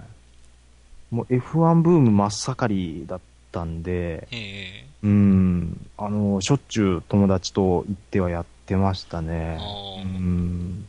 [1.15, 3.19] もう F1 ブーム真っ盛りだっ
[3.53, 4.27] たんで、
[5.01, 5.87] うん。
[5.97, 9.57] あの、しょっちゅう友達と行ってはやってましたね。
[10.03, 10.85] うん。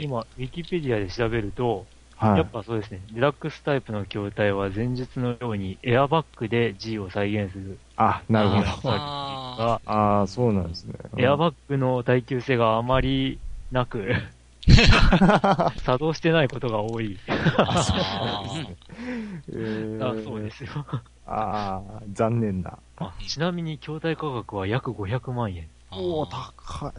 [0.00, 1.84] 今、ウィキペディアで調べると、
[2.16, 2.38] はい。
[2.38, 7.76] やっぱそうですね、デラックスタイプの筐体は前述のようにエアバッグで G を再現する。
[7.98, 8.90] あ、なるほど。
[8.90, 10.94] ああ、そうなんですね。
[11.18, 13.38] エアバッグの耐久性があまり
[13.70, 14.14] なく、
[15.84, 17.18] 作動してないことが多い。
[17.26, 18.76] ーあー、
[19.48, 20.70] えーあそうですよ。
[21.26, 22.78] ああ、残念な。
[22.98, 25.68] あちなみに筐体価格は約500万円。
[25.90, 26.92] おお、高い。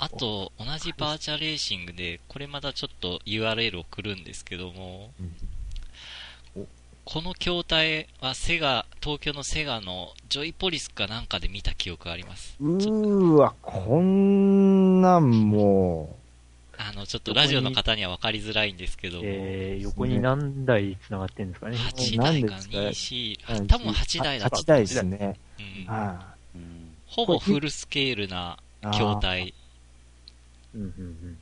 [0.00, 5.34] あと、同じバーチャレーシングで、これまたちょっと URL 送るんですけども、うん
[7.10, 12.54] この筐体はセガ、東京のセガのジョイポリスかなんかで見た記憶があります。
[12.60, 16.14] うーわ、こんなんも
[16.74, 21.78] う、あの、ちょっとラジオの方には分かりづらいんですけど、えー、横に何台繋がってんですかね。
[21.78, 25.36] 8台か何ですか2、4、うん多分8台だった8台ですね。
[25.86, 29.54] うんはうんほぼフルスケールな筐体。
[30.74, 31.38] うんうんうん。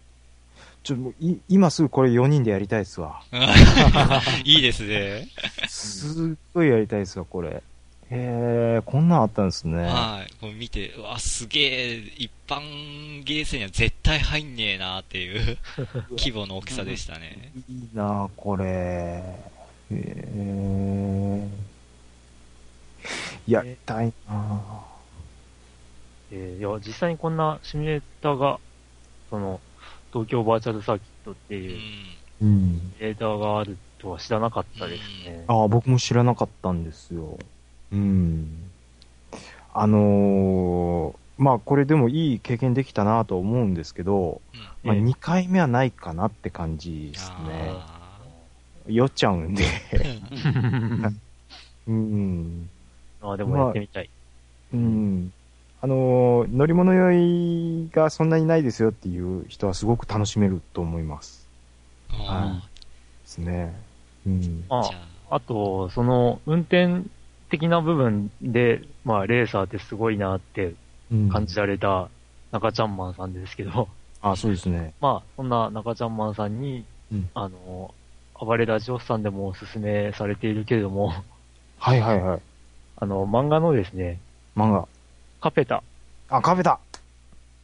[0.86, 0.88] い。
[0.88, 3.22] ちょ、もうい、今すぐこれ4人でやりたいですわ。
[4.44, 5.28] いいですね。
[5.68, 7.62] すっごいやりたいですわ、これ。
[8.08, 9.82] へえ、こんなんあったんですね。
[9.82, 10.32] はい。
[10.40, 15.58] こう見て、うわ、すげえ、一般ゲーセンには絶対入んねえなっていう
[16.16, 17.52] 規模の大きさでしたね。
[17.68, 18.64] いいなこれ。
[18.64, 19.44] へ
[19.90, 21.48] え。
[23.48, 24.60] やりたいな
[26.32, 28.58] えーいや、実際にこんなシミュレーターが、
[29.30, 29.60] その、
[30.16, 32.48] 東京バーチャルサーキットってういうシん。
[32.48, 32.72] うん。
[32.72, 35.44] ミュレーターがあるとは知らなかったですね。
[35.46, 37.36] ああ、僕も知らなかったんですよ。
[37.92, 38.70] うん。
[39.74, 44.40] あのーまあこれでもいい経験できたなと思うんですけど、
[44.84, 47.74] まあええ2回目はないかなって感じですね。
[47.76, 48.18] あ
[48.88, 49.64] 酔っちゃうんで。
[49.64, 51.12] ー
[51.88, 52.70] うん。
[53.20, 54.08] あーでもやってみたい。
[54.72, 55.30] うん。
[55.82, 57.12] あのー乗り物酔
[57.86, 61.46] いがそんなにないですよっていう人はすごく楽しめると思います。
[62.10, 62.62] あ
[63.22, 63.74] ですね。
[64.26, 64.64] うん。
[64.70, 64.90] あ、
[65.30, 67.02] あと、その、運転
[67.50, 70.74] 的な部分で、まあ、レーサーってすごいなって
[71.12, 72.08] うん感じられた
[72.52, 73.88] 中ちゃんマンさんですけど、
[74.22, 74.94] あ、そうですね。
[75.00, 77.94] まあ、そんな中ちゃんマンさんに、うんあの、
[78.40, 81.12] 暴れラジオスさんでもおすすめされているけれども、
[81.78, 82.40] はいはいはい。
[82.96, 84.18] あの、漫画のですね、
[84.56, 84.88] 漫画。
[85.40, 85.82] カペタ
[86.28, 86.78] あ、カフェだ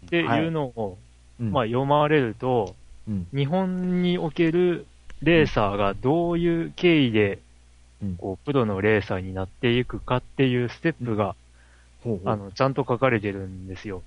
[0.06, 0.98] っていうのを、
[1.40, 2.74] うんまあ、読まれると、
[3.08, 3.26] うん。
[3.34, 4.86] 日本における
[5.22, 7.38] レーサーがどういう経緯で、
[8.02, 11.34] うんこう、プロのレーサーになっていくかっていうステップが、
[12.04, 14.02] ほうほうあの、ちゃんと書かれてるんですよ。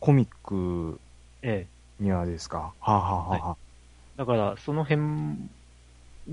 [0.00, 0.98] コミック
[1.42, 1.66] え
[2.00, 2.02] え。
[2.02, 2.72] にはですか？
[2.80, 3.56] はあ、はあはあはあ、
[4.16, 5.02] だから、その辺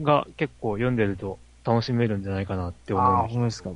[0.01, 3.72] が結構読んでると楽しめるんじゃないかなって思いああ、ましほんまですか。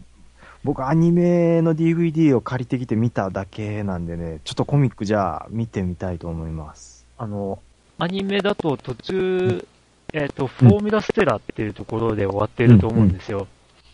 [0.64, 7.06] 僕、アニメの DVD を借りてきて見ただけなんでね、ちょっとコミックじゃあ見てみたいと思います。
[7.18, 7.26] た。
[7.26, 7.60] あの、
[7.98, 9.68] アニメだと途中、
[10.14, 13.48] えっ、と、フォーミュラステラっていうところで終わってると思うんですよ。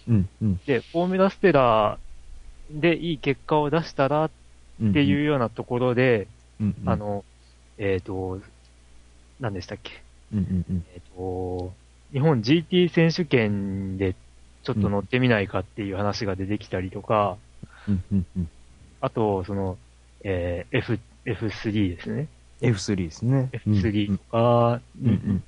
[0.08, 0.60] うん、うん。
[0.66, 1.98] で、フォーミュラステラ
[2.72, 4.32] でいい結果を出したらっ
[4.82, 4.94] うん。
[4.94, 6.28] ていうようなところで、
[6.62, 6.90] うん、うん。
[6.90, 7.26] あ、の、
[7.78, 8.40] えっ、と、
[9.40, 10.02] 何でしたっけ？
[10.34, 10.86] うん、うん、うん。
[10.94, 11.74] えっ、と、
[12.14, 14.16] 日本 GT 選手権で
[14.70, 17.38] ちょっと乗ってみないかっていう話が出てきたりとか、
[17.88, 18.50] うん、うん、うん。
[19.02, 19.78] あと、その、
[20.24, 22.28] えー F、F3 ですね。
[22.62, 23.50] F3 ですね。
[23.52, 25.44] F3 とかうん、うん、うにん。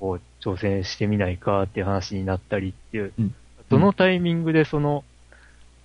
[0.00, 3.34] こう挑戦してみないかっていう話になったりっていう、うん
[3.68, 5.02] どのタイミングでその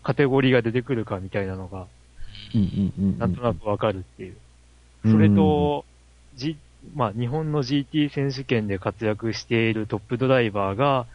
[0.03, 1.87] カテゴリーが出てくるかみたいなのが。
[3.17, 4.35] なんとなくわかるっていう。
[5.05, 5.85] うんそれ、と、
[6.35, 6.57] G、
[6.95, 11.05] まあ、日本の GT 選手権で活躍しているトップドライバーがうん、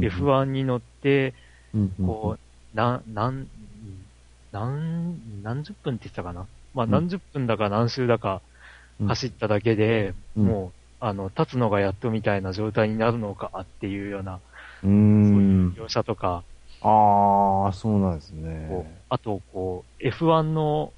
[0.00, 1.34] F1 に乗って、
[2.06, 2.36] こ
[2.74, 3.46] う、なん、なん、
[4.52, 6.46] なん、何十分って言ってたかな？
[6.74, 8.40] まあ、うん何十分だか何周だか
[9.00, 14.40] うん走っただけで、うんもう、あの、立つのがやっとみたいな状態になるのかっていうような、
[14.82, 15.74] うーん。
[15.76, 16.42] 描写とか、
[16.80, 19.02] ああ、そうなんですね。
[19.08, 20.92] あと、こう、F1 の。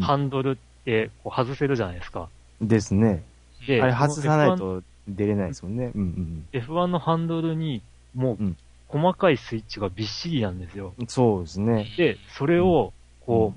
[0.00, 0.56] ハンドルっ
[0.86, 2.28] て、こう、外せるじゃないですか。
[2.60, 3.22] ですね。
[3.66, 5.92] であれ外さないと出れないですもんね。
[5.94, 7.82] うん、F1 のハンドルに、
[8.14, 8.56] もう
[8.88, 10.94] 細かいスイッチがびっしりなんですよ。
[10.98, 11.06] うん。
[11.06, 11.92] そうですね。
[11.96, 13.54] で、それを、こ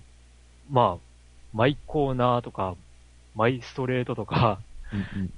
[0.70, 1.08] う、まあ、
[1.54, 2.76] マイコーナーとか、
[3.36, 4.60] マイストレートとか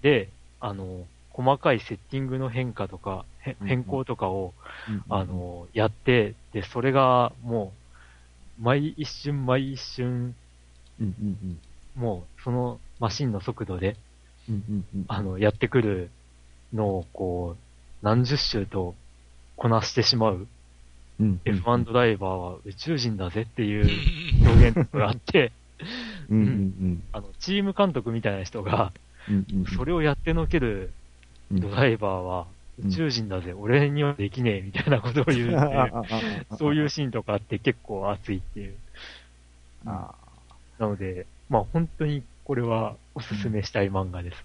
[0.01, 3.25] で、あの、細かいセッティングの変化とか、
[3.65, 4.53] 変更とかを、
[4.87, 5.03] うん。
[5.09, 7.73] あ、の、やって、で、それがも
[8.59, 10.35] う、毎一瞬毎一瞬、
[11.95, 13.95] もう、そのマシンの速度で。
[15.07, 16.09] あの、やってくる
[16.73, 18.95] のを、こう、何十周と
[19.59, 20.47] こなしてしまう。
[21.19, 23.89] うん、F1 ドライバーは宇宙人だぜっていう
[24.47, 25.51] 表現があって、
[26.29, 28.93] うん、うん、あの、チーム監督みたいな人が、
[29.29, 29.45] うん。
[29.53, 30.91] うん、それをやってのける
[31.51, 31.59] うん。
[31.59, 32.47] ドライバーは
[32.85, 38.75] 宇宙人だぜ、俺にはできねえみたいなことを言うっていう、そういうシーンとかあって結構熱いっていう。
[39.85, 40.13] あ
[40.77, 44.37] なので、まあ本当にこれはおすすめしたい漫画です。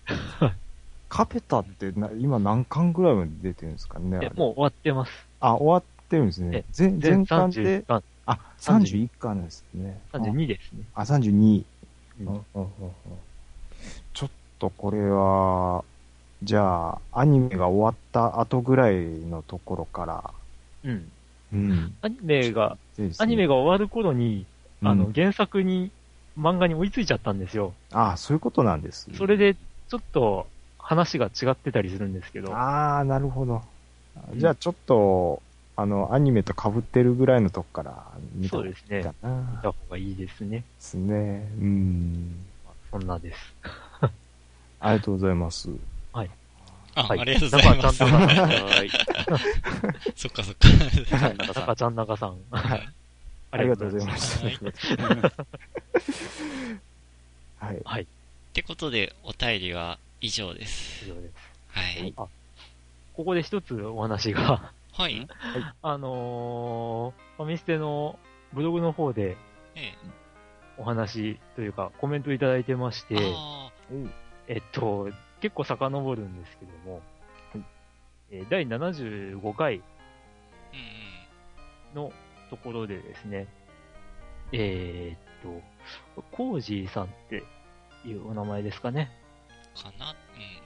[1.14, 5.12] カペタってな今何巻ぐらいまで出てるんですかねもう終わってます。
[5.38, 6.64] あ、終わってるんですねえ。
[6.72, 10.00] 全全巻で？31、巻、あ、31巻ですね。
[10.12, 10.82] 32ですね。
[10.92, 11.62] あ、32。
[12.20, 12.70] うんうんうん
[14.12, 15.84] ちょっとこれは、
[16.42, 20.30] じゃあ、アニメが終わった後ぐらいのところから、
[20.82, 21.12] うん。
[21.52, 21.94] うん。
[22.02, 22.76] アニメが、
[23.18, 24.46] アニメが、が終わる頃に、
[24.82, 25.92] あのうん、原作に、
[26.36, 27.72] 漫画に追いついちゃったんですよ。
[27.92, 29.16] あそういうことなんですね。
[29.16, 30.48] それで、ちょっと
[30.85, 33.62] 話が違ってたりするんですけど、あー、なるほど。
[34.37, 35.43] じゃあちょっと、
[35.76, 39.30] あの、アニメと被ってるぐらいのとこから見た方がいいかな。
[39.30, 40.59] 見た方がいいですね。
[40.59, 41.49] ですね。
[41.59, 42.37] うん。
[42.66, 43.55] まあそんなです。
[44.80, 45.70] ありがとうございます。
[46.97, 48.05] あ、はいありがとうございます。
[48.05, 48.91] 中ちゃん中さんはい。
[50.14, 50.68] そっかそっか。
[51.49, 52.39] 中ちゃん中さん。
[52.51, 52.89] はい。
[53.51, 54.45] ありがとうございました。
[54.45, 54.59] はい
[57.59, 57.80] はい。
[57.85, 58.03] はい。
[58.03, 58.07] っ
[58.53, 61.04] てことで、お便りは以上です。
[61.04, 61.34] 以上です。
[61.68, 62.14] はい。
[62.16, 62.26] あ、
[63.12, 65.28] ここで一つお話が、はい。
[65.82, 68.18] あのー、ファミステの
[68.54, 69.36] ブログの方で
[69.74, 69.92] え
[70.78, 73.16] お話というかコメントいただいてまして、
[74.48, 74.58] え。
[74.58, 75.10] っと、
[75.42, 77.02] 結構遡るんですけども、
[78.30, 79.82] えー第75回
[81.94, 82.12] の
[82.48, 83.46] ところでですね、
[84.52, 85.62] えーっ
[86.16, 87.44] と、コージーさんって
[88.08, 89.10] いうお名前ですかね。
[89.76, 89.82] うん。
[89.82, 90.10] かな？
[90.10, 90.14] うん。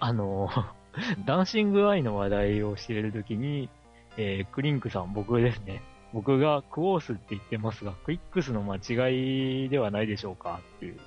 [0.01, 0.49] あの、
[1.27, 3.69] ダンシングアイの話題をしているときに、
[4.17, 5.83] えークリンクさん、僕ですね。
[6.13, 10.61] 僕がクオースって言ってますが、クイックスの間違いではないでしょうか？
[10.77, 10.99] っていう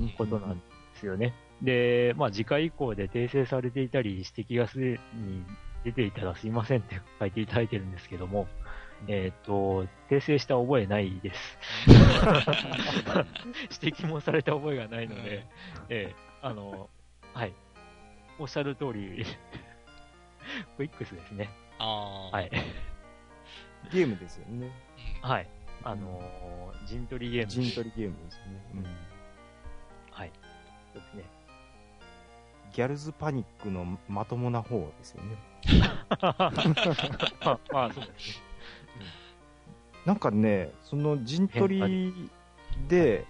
[0.00, 0.64] うんことなんで
[0.94, 1.34] すよね。
[1.60, 5.44] で、まあ次回以降で訂正されていたり、指摘がすでに
[5.84, 8.46] 出ていたらすいませんって書いていただいてるんですけども、
[9.08, 11.58] えーっと、訂正した覚えないです。
[13.82, 15.46] 指摘もされた覚えがないので、
[15.88, 16.88] ええあの、
[17.34, 17.54] はい。
[18.38, 19.24] おっしゃる通り、
[20.76, 21.50] クイックスですね。
[21.78, 22.30] ああ。
[22.30, 22.50] はい。
[23.92, 24.70] ゲームですよね。
[25.22, 25.28] うん。
[25.28, 25.48] はい。
[25.84, 27.50] あのー、陣取りゲーム。
[27.50, 28.62] 陣取りゲームですよね。
[30.10, 30.32] はい。
[30.92, 31.24] そうですね。
[32.72, 35.36] ギャルズパニックのまともな方ですよね。
[36.20, 36.28] ま
[37.42, 38.52] あ、まあ、そうですね。
[40.06, 42.30] なんかね、その陣取り
[42.88, 43.24] で、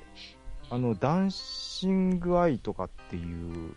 [0.71, 3.77] あの、ダンシングアイとかっていう、うん。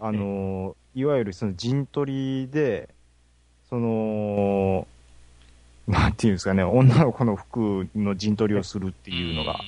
[0.00, 2.88] あの、いわゆるその陣取りで、
[3.68, 4.86] その、
[5.86, 9.58] なんていうんですかね、女の子の服の陣取りをするっていうのが、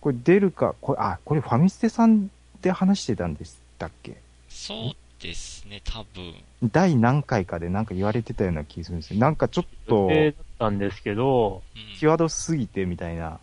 [0.00, 2.30] これ出るか、これ、あ、これファミステさん
[2.62, 4.16] で話してたんでしたっけ？
[4.48, 6.32] そうですね、多分。
[6.64, 9.20] 第何回かでなんか言われてたような気がするんですよ。
[9.20, 13.40] なんかちょっとだったんですけど、うん際どすぎてみたいな。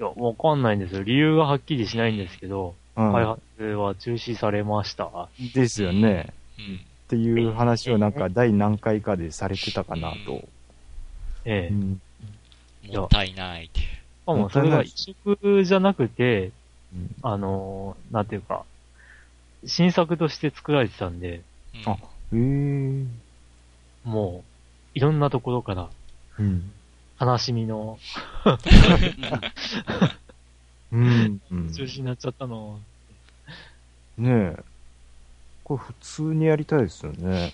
[0.00, 1.02] いや、わかんないんですよ。
[1.02, 5.28] 理由がはっきりしないんですけど、うん開発は中止されました。
[5.54, 6.32] ですよね。
[6.58, 6.76] うん。
[6.76, 10.48] っていう話をなんか第何回かでされてたかなと。
[11.44, 12.00] ええうん
[12.92, 13.80] もったいないって。
[13.80, 13.84] し
[14.26, 14.92] かもそれが移
[15.34, 16.52] 植じゃなくて、
[16.94, 18.64] うんあのー、なんていうか、
[19.64, 21.42] 新作として作られてたんで、
[21.86, 21.98] うんあへ
[22.32, 23.04] え。
[24.04, 24.44] も
[24.94, 25.88] う、いろんなところから、
[26.38, 26.70] うん。
[27.20, 27.98] 悲しみの
[30.96, 31.40] うん。
[31.50, 32.80] うん中止になっちゃったの。
[34.16, 34.62] ねえ。
[35.62, 37.52] これ普通にやりたいですよね。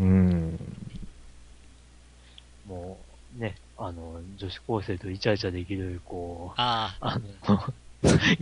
[0.00, 0.58] うん。
[2.66, 2.98] も
[3.36, 7.72] う、ね、あの、女子高生とイチャイチャできる、こう、ああ、あの、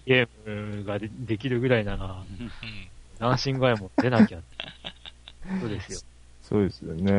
[0.07, 0.29] ゲー
[0.79, 2.51] ムがでできるぐらいなら、うん。
[3.19, 4.47] ダンシングアイも出なきゃって。
[5.61, 6.01] そうですよ。
[6.43, 7.13] そうですよね。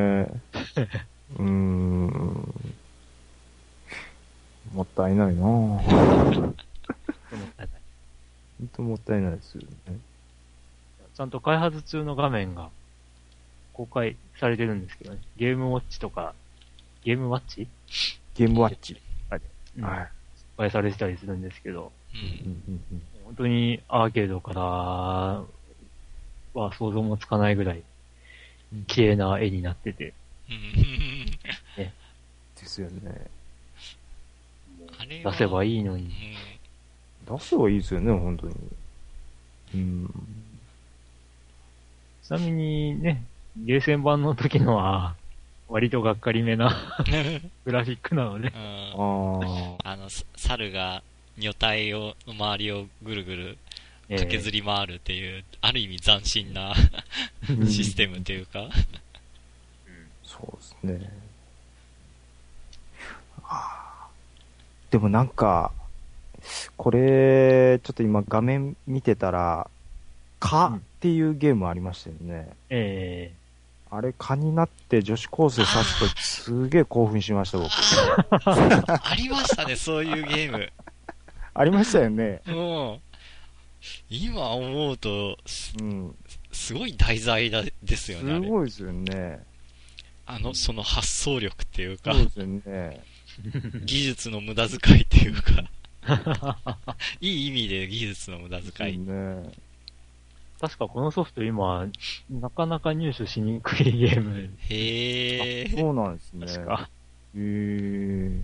[1.37, 2.53] うーん。
[4.73, 6.53] もったいないなぁ。
[7.35, 7.69] 思ったね
[8.59, 9.97] 本当もったいないですよね。
[11.15, 12.69] ちゃんと開発中の画面が
[13.73, 15.19] 公開されてるんですけどね。
[15.37, 16.33] ゲームウォッチとか、
[17.03, 17.67] ゲームワッチ？
[18.35, 18.97] ゲームワッチ。
[19.77, 20.09] うんはい。
[20.57, 22.17] 公開されてたりするんですけど、う。
[22.17, 25.45] うんんうんうん本当にアーケードからは
[26.73, 27.83] 想像もつかないぐらい
[28.87, 30.13] 綺麗な絵になってて、
[30.49, 30.57] うん。
[31.77, 31.93] で
[32.55, 33.27] すよね。
[35.23, 36.11] 出せばいいのうんに。
[37.37, 38.55] 出せばいいですよね、本当に。
[39.75, 40.13] うん。
[42.23, 43.23] ちなみにね、
[43.57, 45.15] ゲーセン版の時のは、
[45.67, 46.75] 割とがっかりめな
[47.65, 49.91] グラフィックなので、うんああ。
[49.91, 51.01] あの、さ猿が
[51.37, 53.57] 女体を、の周りをぐるぐる
[54.09, 56.73] えー駆けずり回るっていう、ある意味斬新な
[57.65, 58.67] システムというか、
[60.23, 61.11] そうですね。
[63.43, 65.71] あーでもなんか、
[66.77, 69.69] これ、ちょっと今画面見てたら、
[70.39, 72.49] 蚊っていうゲームありましたよね。
[72.69, 73.33] え
[73.93, 77.69] あれ、蚊になって女子高生刺すとすげえ興奮しました、僕。
[78.89, 80.71] ありましたね、そういうゲーム。
[81.53, 82.41] ありましたよね。
[82.47, 82.99] うん。
[84.09, 86.15] 今思うと、すうん。
[86.51, 88.49] すごい題材だですよね、あすれ。
[88.49, 89.39] ごいですよね。
[90.25, 93.03] あの、その発想力っていうかそ、うですよね。
[93.83, 95.63] 技術の無駄遣いっていうか、
[97.21, 98.97] いい意味で技術の無駄遣い。
[98.97, 99.51] ね。
[100.59, 101.87] 確かこのソフト今、
[102.29, 105.69] なかなか入手しにくいゲーム、へえ。
[105.69, 106.45] そうなんですね。
[106.47, 106.89] 確か。
[107.35, 108.41] へえ。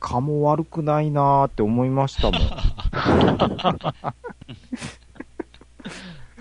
[0.00, 2.40] 蚊も悪くないなーって思いましたもん。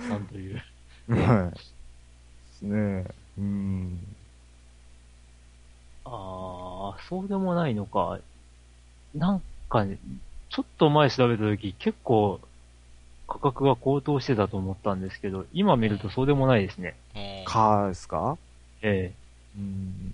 [0.10, 0.62] なんという。
[1.10, 1.58] はい。
[1.58, 1.60] で
[2.54, 3.06] すね。
[3.38, 4.00] うん。
[6.06, 8.20] ああ、そうでもないのか。
[9.14, 9.98] なんかね、
[10.50, 12.40] ちょっと前調べたとき、結構
[13.28, 16.96] 価格が高騰してたと思ったんですけど、今見るとそうでもないですね。
[17.16, 18.38] うん蚊ですか？
[18.82, 19.14] え
[19.58, 20.14] うん。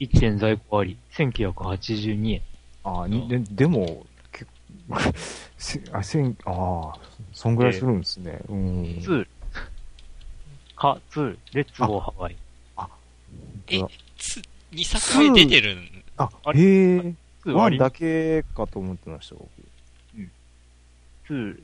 [0.00, 2.42] え1点在庫あり、1982円。
[2.84, 4.46] あにで、でも、結
[4.88, 4.96] 構、
[5.56, 6.98] せあ、せん、ああ、
[7.32, 8.40] そんぐらいするんですね。
[8.48, 8.82] うん。
[8.98, 9.26] 2、
[10.74, 12.36] か、2、レッツゴーハワイ。
[13.68, 13.80] え
[14.18, 16.04] つ、2作目出てるん？
[16.16, 16.60] ああ、れ？
[16.60, 17.14] へえ。
[17.44, 19.50] 2ありワンだけかと思ってました、僕。
[21.28, 21.60] 2、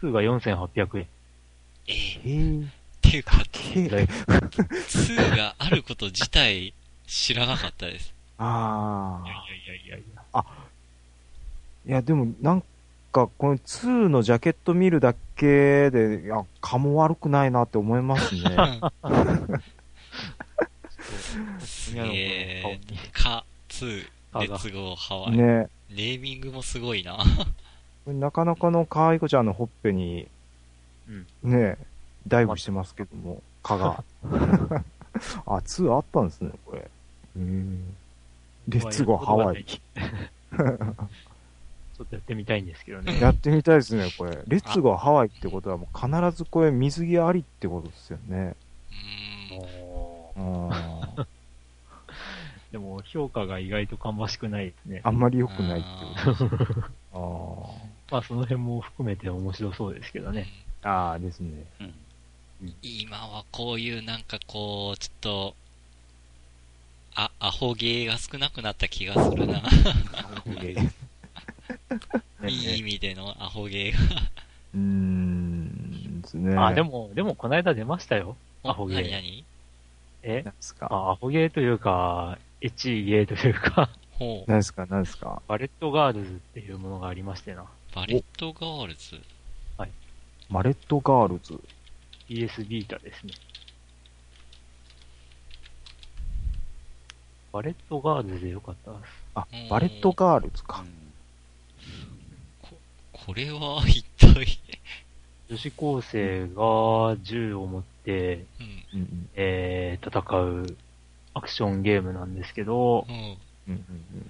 [0.00, 1.06] 2が4800円。
[1.86, 1.94] え
[2.24, 2.60] え。
[2.62, 2.66] っ
[3.00, 6.72] ていうか、けだい2があること自体
[7.06, 8.14] 知らなかったです。
[8.38, 9.26] ああ。
[9.26, 9.34] いや
[9.76, 10.22] いやいやいや。
[11.84, 12.62] いや、でも、なん
[13.12, 18.40] か、この2のジャケット見るだけで、いや、蚊も悪くないなって思いますね。
[21.60, 23.10] す女の子の顔げにー。
[23.12, 25.36] か、2、あがレッツゴーハワイ。
[25.36, 25.68] ね。
[25.90, 27.18] ネーミングもすごいな。
[28.06, 30.26] なかなかの可愛い子ちゃんのほっぺに、
[31.08, 31.76] うんね、
[32.26, 34.04] ダイブしてますけども、蚊が。
[35.46, 36.88] あ、2あったんですね、これ。
[37.36, 37.94] うん。
[38.68, 39.64] レッツゴーハワイ。
[39.64, 43.20] ちょっとやってみたいんですけどね。
[43.20, 44.38] やってみたいですね、これ。
[44.46, 48.56] レッツゴーハワイってことはもう必ずこれ水着ありってことですよね。
[49.50, 50.42] うーん。
[50.42, 51.26] もあ
[52.72, 55.00] ーうでも評価が意外と芳しくないですね。
[55.04, 55.88] あんまり良くないって
[56.34, 56.72] ことです。
[57.12, 57.66] あー
[58.10, 60.46] まあその辺も含めて面白そうですけどね。
[60.82, 61.64] あーですね。
[62.82, 65.54] 今はこういうなんかこう、ちょっと、
[67.14, 69.62] あ、アホゲーが少なくなった気がするな。
[72.48, 73.98] いい意味でのアホゲーが。
[74.74, 76.56] うーん、ですね。
[76.56, 78.36] あ、で、も、でもこの間出ましたよ。
[78.62, 79.44] アホゲー何何？
[80.22, 80.42] え？
[80.44, 80.86] 何ですか？
[80.90, 84.50] あアホゲーというか、エッチゲーというか、ほう。
[84.50, 84.86] 何ですか？
[84.88, 85.42] 何ですか？
[85.48, 87.64] バレットガールズっていうものがありましてな。
[87.92, 89.20] バレットガールズ？
[90.48, 91.58] バレットガールズ
[92.28, 93.32] ？PS ビータですね。
[97.52, 99.00] バレットガールズでよかったです。
[99.34, 100.84] あうん、バレットガールズか。
[103.12, 104.46] これは一体、
[105.48, 108.44] 女子高生が銃を持って、
[108.92, 109.00] うん。
[109.00, 110.76] うんうんえー、戦う
[111.34, 113.14] アクションゲームなんですけど、うん。
[113.14, 113.78] うんうん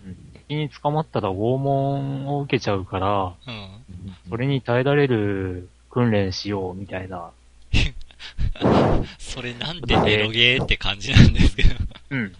[0.06, 0.16] うん
[0.48, 3.54] 敵に捕まったら拷問を受けちゃうから、うん。
[3.54, 7.30] うんそれに耐えられる訓練しようみたいな。
[9.18, 11.74] それなんでエロゲーって感じなんですけど。
[12.10, 12.32] うん。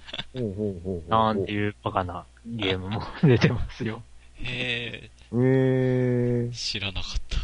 [1.09, 4.03] なんていうバカなゲームも出てますよ。
[4.37, 6.53] へえーえ、。
[6.53, 7.39] 知らなかった。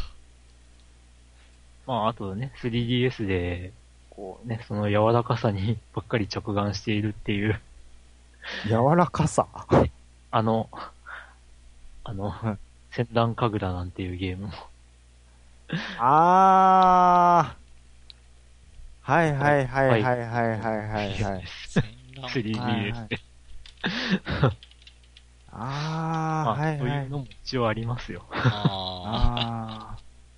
[1.87, 3.71] まあ、あとね、3DS で、
[4.19, 7.57] こうね、その柔らかさに ばっかり着眼しているっていう、
[8.67, 9.47] 柔らかさ？
[10.29, 10.69] あの、
[12.03, 12.57] あのはい、
[12.91, 14.53] 戦乱神楽なんていうゲームも。
[15.99, 19.09] あー。
[19.09, 21.43] はいはいはいはいはいはいはいはい。
[21.69, 21.83] 戦
[22.17, 23.19] 乱 3DS で。
[25.51, 27.09] あー、まあ、はいはいそういう。
[27.09, 28.25] のも一応ありますよ。
[28.31, 29.68] あ。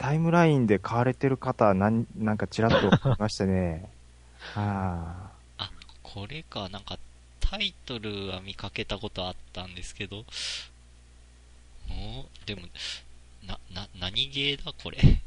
[0.01, 3.87] タイムラインで買われてる方、なん、なんかちらっと見ましたね。
[4.57, 5.29] あ
[5.59, 5.71] あ、
[6.01, 6.97] これか、なんか、
[7.39, 10.25] タイトルは見かけたことあったんですけど、
[11.89, 12.61] おでも、
[13.45, 14.97] な、な、何ゲーだこれ？
[14.97, 15.17] ー。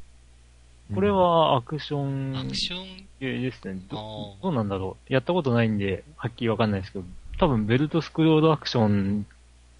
[0.93, 3.79] これはアクションアクション、ゲーですね。
[3.89, 5.13] どどうなんだろう。
[5.13, 7.05] やったことないんで、はっきりわかんないですけど、
[7.39, 9.25] 多分ベルトスクロールアクション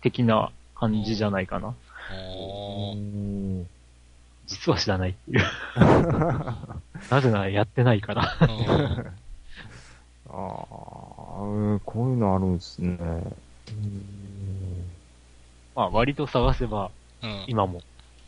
[0.01, 1.67] 的な感じじゃないかな。
[1.69, 1.73] う
[2.13, 3.24] おーん。
[4.47, 5.43] 実は知らないっていう。
[7.09, 8.23] なぜならやってないから。
[8.41, 9.15] うん
[10.27, 12.97] あー、こういうのあるんですね。
[12.99, 14.91] うん
[15.75, 16.91] まあ割と探せば、
[17.21, 17.45] うん。
[17.47, 17.81] 今も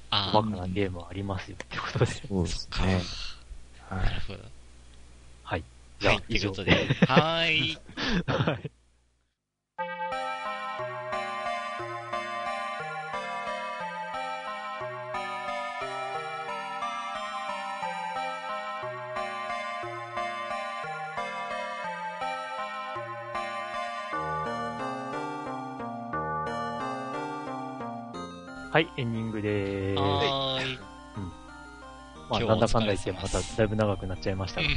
[0.09, 2.05] あバカなゲームはありますよってことで。
[2.05, 2.85] そうですか。
[2.85, 3.01] ね。
[3.89, 4.39] はいなるほど。
[5.43, 5.63] はい。
[5.99, 6.71] じはい、ゃあ、という以上ことで。
[7.07, 7.77] はーい。
[8.27, 8.71] はい。
[28.77, 29.99] はい、エンディングでーす。
[29.99, 30.77] はーい。
[32.29, 34.67] まあ、今日はなんだかんだ言って、まただいぶ長くなっちゃいましたが。
[34.67, 34.73] うん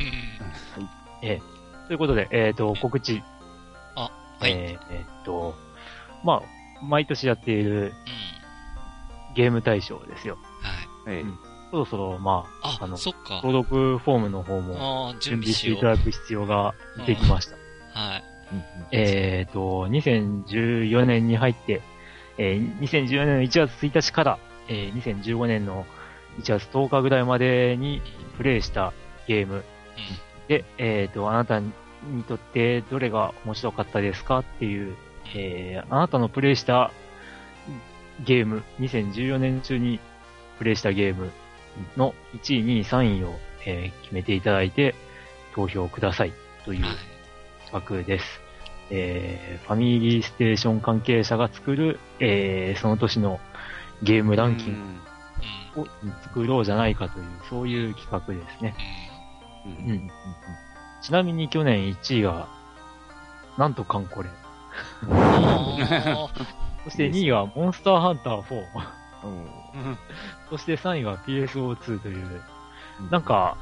[1.22, 1.42] ええ。
[1.86, 3.22] ということで、えっ、と、告知。
[3.96, 4.10] あ、
[4.40, 4.52] はい。
[4.52, 5.54] えーえーっと、
[6.24, 6.42] まあ、
[6.82, 7.92] 毎年やっている
[9.28, 9.34] うん。
[9.34, 10.38] ゲーム大賞ですよ。
[11.04, 11.16] はい。
[11.16, 11.38] ええうん
[11.70, 13.34] そろそろ、まあ、あ、あの、そっか。
[13.44, 15.70] 登録フォームの方もああ、準備しして。
[15.72, 17.56] いただく必要が出てきました。
[17.92, 18.24] はい。
[18.92, 21.82] えっと、2014年に入って、
[22.40, 24.38] えー2014年の1月1日から、
[24.68, 25.84] えー2015年の
[26.38, 28.00] 1月10日ぐらいまでに
[28.38, 28.94] プレイした
[29.28, 29.62] ゲーム
[30.48, 31.72] で、えっ、と、あなたに
[32.26, 34.96] とってどれが面白かったですかっていう、
[35.34, 36.92] えーあなたのプレイした
[38.24, 40.00] ゲーム、2014年中に
[40.58, 41.30] プレイしたゲーム
[41.98, 43.34] の1位、2位、3位を、
[43.66, 44.94] えー決めていただいて
[45.54, 46.32] 投票ください
[46.64, 46.96] というはい。
[47.66, 48.49] 企画です。
[48.90, 53.40] えーファミリーステーション関係者が作る、えーその年の
[54.02, 55.00] ゲームランキンうん。
[55.74, 55.86] グを
[56.22, 58.74] 作ろうじゃないかという、そういう企画ですね。
[59.66, 59.90] うん。
[59.90, 60.10] うん。
[61.02, 62.48] ちなみに去年1位が、
[63.58, 64.28] なんとカンコレ。
[66.84, 68.56] そして2位はモンスターハンター4。
[69.24, 69.98] うん。
[70.48, 72.42] そして3位は PSO2 という、
[73.10, 73.56] なんか、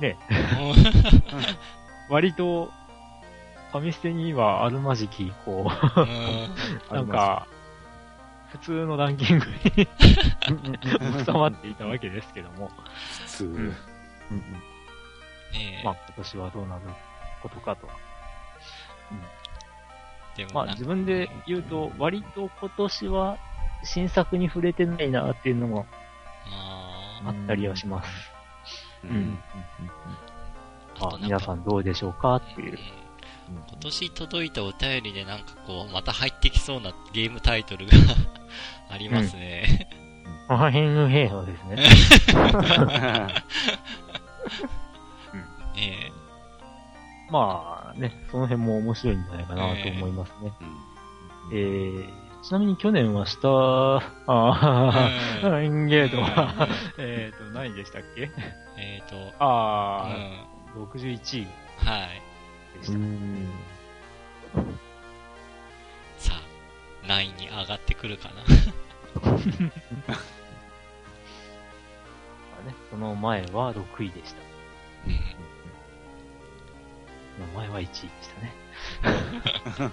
[0.00, 1.56] ね、ー
[2.08, 2.70] 割と、
[3.72, 6.48] ファミステにはあるまじき、こう、うん。
[6.90, 7.46] なんか、
[8.50, 9.88] 普通のランキングに
[11.24, 12.70] 収まっていたわけですけども、
[13.20, 13.44] 普通。
[13.44, 13.68] ん。
[13.68, 13.74] ね
[15.82, 15.84] え。
[15.84, 16.82] まあ今年はどうなる
[17.42, 17.88] ことかと。
[20.36, 23.36] でもなんかまあ自分で言うと、割と今年は
[23.82, 25.86] 新作に触れてないなっていうのも
[26.50, 28.32] ああったりはします。
[29.04, 29.38] ううん。
[31.00, 32.78] あ皆さんどうでしょうかっていう。
[33.48, 37.92] 今年届いたお便りでなんかこう、また入ってきそうなゲームタイトルが
[38.90, 39.88] ありますね。
[40.48, 41.76] マーヘングヘイのですね。
[41.76, 41.84] ね
[47.30, 50.50] まあね、その辺も面白いんじゃないかなと思いますね。
[51.52, 52.08] えー、
[52.42, 53.48] ちなみに去年は下、
[54.26, 55.10] あ
[55.42, 55.46] え。
[55.46, 56.30] ー、エンゲートうはん、
[56.98, 58.30] えっと、何でしたっけ？
[58.78, 60.08] えっと、うあ
[60.74, 60.78] ん。
[60.80, 61.46] ー、61位
[61.84, 62.22] はい。
[62.80, 62.98] でした。
[62.98, 63.46] ん。
[66.18, 66.42] さあ、
[67.06, 68.34] 何位に上がってくるかな。
[68.34, 68.42] ま
[72.62, 74.40] あね、その前は6位でした。
[75.06, 75.48] うん
[77.38, 78.52] その前は1位でしたね。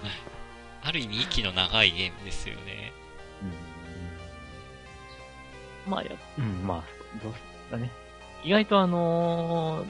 [0.82, 2.92] ある意味息の長いゲームですよね。
[5.86, 6.82] まあ、や、うん、まあ、
[7.22, 7.32] どう
[7.70, 7.90] だね。
[8.42, 9.88] 意外とあのー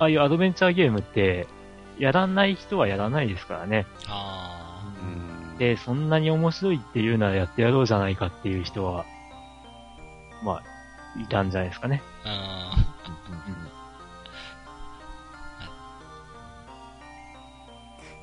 [0.00, 1.48] ああいうアドベンチャーゲームって、
[1.98, 3.86] やらない人はやらないですからね。
[4.06, 9.04] あうんで、そんなに面白いっていうならやってやろうじゃないかっていう人は、
[10.44, 12.02] まあ、いたんじゃないですかね。
[12.24, 12.76] あ。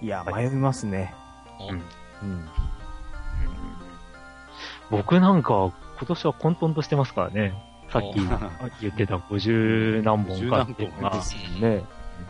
[0.02, 1.14] いや、迷いますね。
[1.60, 1.66] うん。
[1.66, 1.82] おうん
[2.32, 2.50] うん。
[4.90, 7.54] 僕なんか、今年は混沌としてますからね。
[7.90, 11.18] さっき言ってた50何本かっていうのが。
[11.60, 11.86] ね。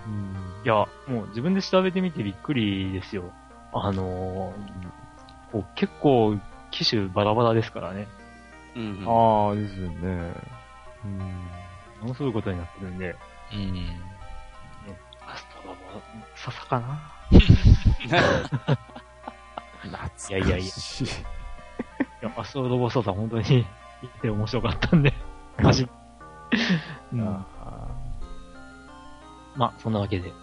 [0.06, 0.45] うん。
[0.66, 0.74] いや、
[1.08, 3.32] もう自分で調べてみてびっくりですよ。
[3.72, 5.06] あのー
[5.52, 6.38] こう結構、
[6.72, 8.08] 機種バラバラですからね。
[8.76, 10.34] うんああ、ですよね。
[11.06, 11.18] うん。
[12.02, 13.16] ものすごいことになってるんで、
[13.54, 13.88] うん。
[15.28, 15.80] アストラボ、
[16.36, 17.12] 笹かな
[19.84, 20.34] 懐かしい。
[20.34, 20.62] いやいやいやい
[22.22, 23.66] や、アストロボサさん本当に言っ
[24.22, 25.14] て面白かったんで、
[25.62, 25.88] マジ。
[27.14, 27.46] うん、あ
[29.56, 30.38] まあ、そんなわけで、はい。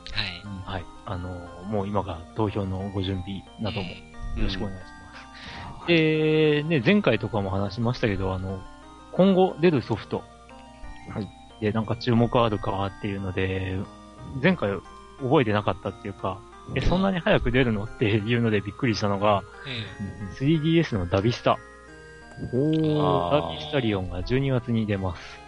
[0.65, 0.85] はい。
[1.05, 5.89] あのーもう今から投票のご準備などもよろしくお願いします。
[5.89, 8.61] で、ね、前回とかも話しましたけど、あの、
[9.13, 10.23] 今後出るソフト。
[11.11, 11.29] はい。
[11.61, 13.79] で、なんか注目あるかっていうので、
[14.43, 14.71] 前回
[15.21, 16.41] 覚えてなかったっていうか、
[16.75, 21.59] え、そんなに早く出るのっていうのでびっくりしたのが、え 3DS のダビスタ。
[22.53, 23.49] おー。
[23.49, 25.42] ダビスタリオンが12月に出ます。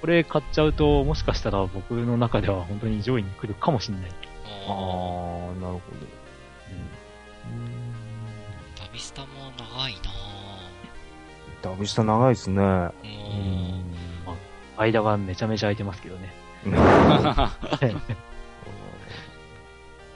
[0.00, 4.10] これ買っちゃうと、もしかしたら僕の中では本当に上位に来るかもしれない。
[4.66, 4.76] ああ、あ
[5.60, 5.80] なるほど。
[8.80, 9.28] ダビスタも
[9.58, 10.00] 長いな
[11.62, 12.60] ダビスタ長いですね。
[12.62, 12.88] ぁ。
[12.88, 12.94] う。
[13.04, 13.10] うん
[13.80, 13.84] ん。
[14.78, 16.32] 間がめちゃめちゃ空いてますけどね。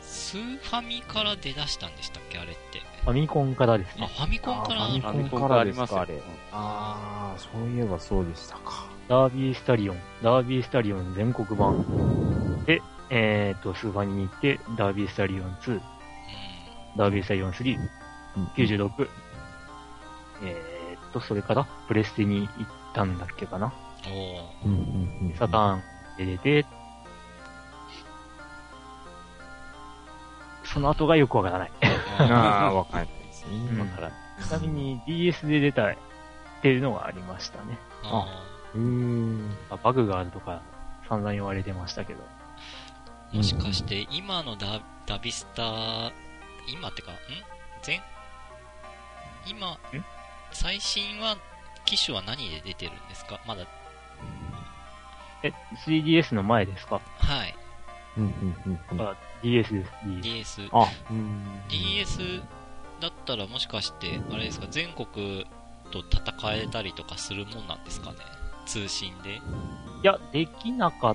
[0.01, 2.83] スーファミから出だしたんでしたっけあれって。
[3.07, 4.07] ファミコンからですあ、ね。
[4.09, 4.85] ファミコンから。
[4.85, 6.15] あファミコンかからですかあれ。
[6.15, 6.35] りますよ。
[6.53, 8.87] ああ、そういえばそうでしたか。
[9.09, 12.65] ダービースタリオン、ダービースタリオン全国版。
[12.67, 15.81] で、えっ、と、スーファミに行って、ダービースタリオン2、
[16.97, 17.79] ダービースタリオン3、
[18.37, 18.45] うん。
[18.57, 19.09] 96、
[20.43, 20.77] え
[21.17, 22.49] と、それからプレステに行っ
[22.95, 23.73] たんだっけかな。
[24.09, 25.37] おおうんうんうん。
[25.39, 25.83] サターン
[26.19, 26.67] で出て、
[30.77, 31.71] その後がよくわからない。
[31.81, 32.35] ー。
[32.35, 33.57] ああ、わかんないですね。
[33.71, 34.13] うんわからん。
[34.39, 35.95] ちなみに DS で出たっ
[36.61, 37.79] ていうのがありましたね。
[38.05, 38.27] あ
[38.75, 39.57] うーん。
[39.71, 40.61] あバグがあるとか
[41.09, 42.23] 散々言われてましたけど。
[43.33, 46.13] ーもしかして、今のダダビスタ、
[46.69, 47.15] 今ってか、ん？
[47.87, 48.03] 前、
[49.47, 49.79] 今、
[50.53, 51.39] 最新は、
[51.87, 53.41] 機種は何で出てるんですか？
[53.47, 53.65] まだ、
[55.43, 55.53] え、
[55.87, 57.01] 3DS の前ですか？
[57.19, 57.55] はい。
[58.19, 59.01] うんうんうんうん。
[59.01, 59.93] あ DS です、
[60.23, 60.23] DS。
[60.61, 60.69] DS。
[60.73, 61.61] あ、うん。
[61.69, 62.43] DS
[63.01, 65.47] だったらもしかして、あれですか、全国
[65.91, 68.17] と戦えたりとかするもんなんですかね？
[68.67, 69.35] 通信で？
[69.35, 69.41] い
[70.03, 71.15] や、できなかっ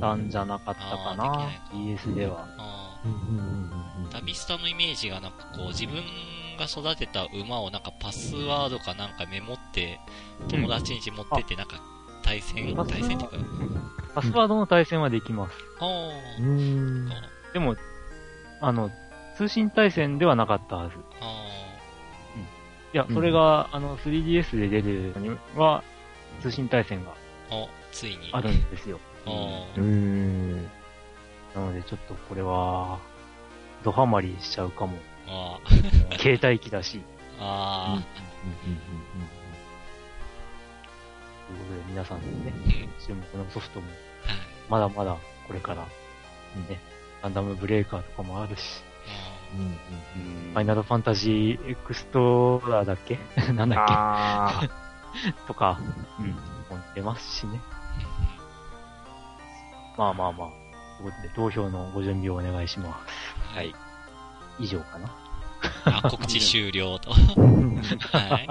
[0.00, 2.46] たんじゃなかったかなできないか、DS では。
[2.58, 6.02] あうんうんうんーダビスタのイメージがなんかこう、自分
[6.58, 9.98] が育てた馬をなんかパスワードかなんかメモって、
[10.48, 11.80] 友達に持ってってなんか
[12.22, 13.80] 対戦、あ対戦っていうか、
[14.14, 15.56] パスワードの対戦はできます。
[15.80, 15.86] あ
[16.40, 17.10] うん。
[17.52, 17.76] でも、
[18.60, 18.90] あの、
[19.36, 20.96] 通信対戦ではなかったはず。
[21.20, 21.42] あ
[22.94, 23.14] いや、うん。
[23.14, 25.82] それが、あの、3DS で出るのには、
[26.40, 28.30] 通信対戦がー、あ、ついに。
[28.32, 29.00] あるんですよ。
[29.26, 30.64] あうーん。
[31.54, 32.98] なので、ちょっとこれは、
[33.82, 34.98] ドハマりしちゃうかも。
[35.26, 35.58] あ、
[36.18, 37.02] 携帯機だし。
[37.38, 38.02] あ
[41.46, 42.20] ということで、皆さん。
[42.20, 43.96] ね、ー、うん、注目のソフトも、はい。
[44.68, 45.16] まだまだ
[45.46, 46.80] これから、ね、
[47.22, 49.68] ガンダムブレーカーとかもあるし、あうんう
[50.48, 53.18] んファイナルファンタジーエクストラだっけ？
[53.52, 54.68] なんだっあけ
[55.46, 55.78] とか、
[56.18, 56.34] うん、
[56.94, 57.60] 出ますしね。
[59.96, 60.48] まあまあまあ。
[60.98, 63.74] ということで、投票のご準備をお願いしまーはい。
[64.58, 64.62] す。
[64.62, 65.10] 以上かな。
[65.84, 67.10] あ、告知終了と。
[67.12, 67.98] ー
[68.30, 68.48] はい。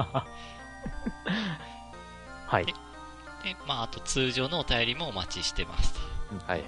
[2.47, 2.65] はい。
[2.65, 2.73] で、
[3.67, 5.99] まあ、あと通常のお便りもお待ちしてますと。
[6.47, 6.63] はい。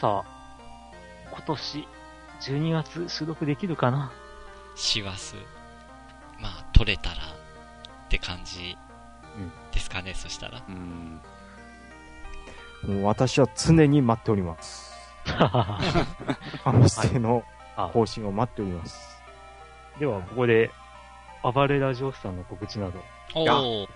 [0.00, 0.92] さあ、
[1.32, 1.88] 今年、
[2.42, 4.12] 12月収録できるかな？
[4.74, 5.36] 師走。
[6.38, 7.18] まあ、取れたらっ
[8.10, 8.76] て感じ
[9.38, 10.62] うんですかね、そしたら。
[10.68, 11.20] うん。
[12.86, 14.92] もう私は常に待っております。
[15.24, 17.42] ファミステの
[17.74, 19.22] あ更新を待っております。
[19.98, 20.70] では、ここで、
[21.42, 23.02] 暴れラジオスさんの告知など。
[23.44, 23.88] やおお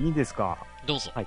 [0.00, 0.58] いいですか？
[0.84, 1.12] どうぞ。
[1.20, 1.26] い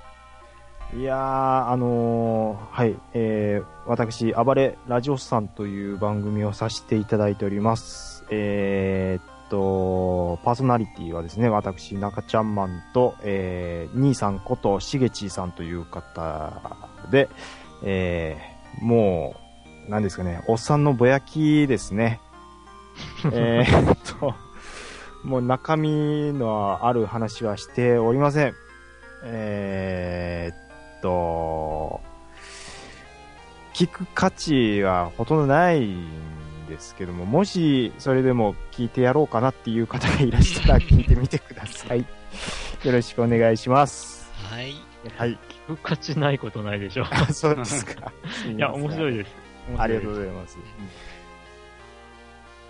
[0.94, 8.24] やー、あのーはい、えー、私、暴れラジオスさんという番組をさせていただいております。
[8.30, 16.62] えーっと、パーソナリティはですね、私、中ちゃんマンと、えー、兄さんこと、しげちーさんという方
[17.10, 17.28] で、
[17.82, 19.34] えー、も
[19.88, 22.20] う、何ですかね、おっさんのぼやきですね。
[23.32, 24.34] えーっと、
[25.24, 28.54] もう中身のある話はしておりません。
[29.24, 30.65] えーっ
[31.00, 32.00] と、
[33.74, 42.00] 聞く価値はほとんどないんですけども、もしそれでも聞いてやろうかなっていう方がいらしたら聞いてみてください。
[42.84, 44.30] よろしくお願いします。
[44.50, 44.74] はい。
[45.16, 45.38] はい。
[45.68, 47.06] 聞く価値ないことないでしょ。
[47.10, 48.12] あそうですか。
[48.54, 49.18] いや、面白いい。
[49.18, 49.30] です。
[49.76, 50.58] ありがとううございます。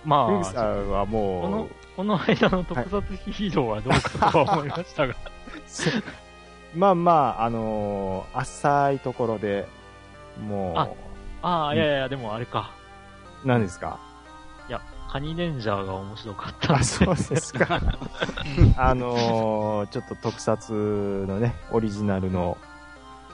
[0.05, 5.15] まフグさあ、んはこのもう、、この間の特撮ヒーローはどうかとは思いましたが。
[6.77, 9.67] まあまあ、あのー浅いところで、
[10.47, 10.89] もあ
[11.43, 12.71] ああ、いやいや、でもあれか。
[13.45, 13.99] う、何ですか？
[14.69, 14.81] いや、
[15.11, 16.85] カニレンジャーが面白かったんあ、で。
[16.85, 17.81] そうですか。
[18.77, 22.59] あのーちょっと特撮のね、オリジナルの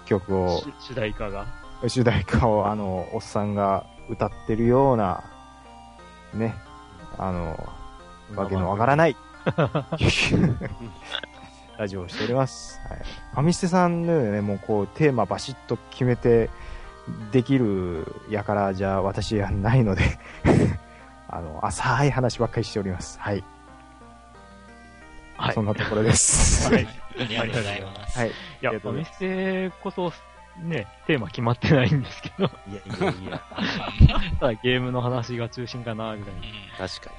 [0.05, 1.47] 曲を、主主題歌が。
[1.89, 5.25] 主題歌を、あの、おっさんが歌ってるような、
[6.35, 6.55] ね、
[7.19, 7.69] あの、
[8.37, 9.17] わけのわからない、
[11.79, 12.81] ラジオをしております。
[12.89, 12.99] はい。
[13.33, 16.51] ファミステさんのようにね、もうこう、テーマバシッと決めて、
[17.33, 20.03] できるやからじゃ私はないので、
[21.29, 23.19] あの、浅い話ばっかりしております。
[23.21, 23.43] はい。
[25.37, 26.73] はいそんなところです。
[26.73, 26.87] はい。
[27.19, 28.19] ありがとうございます。
[28.19, 28.29] はい。
[28.29, 30.13] いや、お店こそ、
[30.63, 33.43] ね、テーマ決まってないんですけど、いやいやいや。
[34.39, 36.43] ただゲームの話が中心かな、ぐらいうん。
[36.79, 37.13] 確か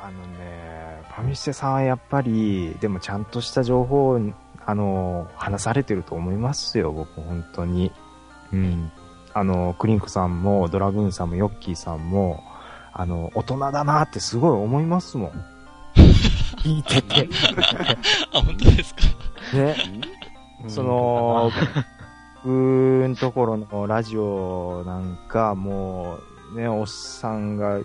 [0.00, 4.20] あのね、ファミステさんはやっぱり、でもちゃんとした情報を、
[4.64, 7.90] あの、話されてると思いますよ、僕、本当に。
[8.52, 8.92] うん。
[9.34, 12.42] あの、クリンクさんも、ドラグーンさんも、ヨッキーさんも、
[12.92, 15.32] あの、大人だなってすごい思いますもん。
[16.58, 17.28] 聞いてて。
[18.34, 19.02] あ、本当ですか？
[19.54, 19.76] ね。
[20.64, 20.70] に。
[20.70, 21.50] その、
[22.44, 22.48] 僕
[23.08, 26.18] んところのラジオなんか、も
[26.54, 27.78] う、ね、おっさんが、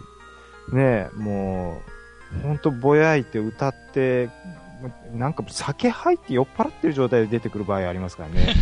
[0.72, 1.93] ね、もう、
[2.42, 4.30] ほんとぼやいて歌って、
[5.14, 8.54] なんか酒入って酔っ払ってる状態で出てくる場合ありますからね。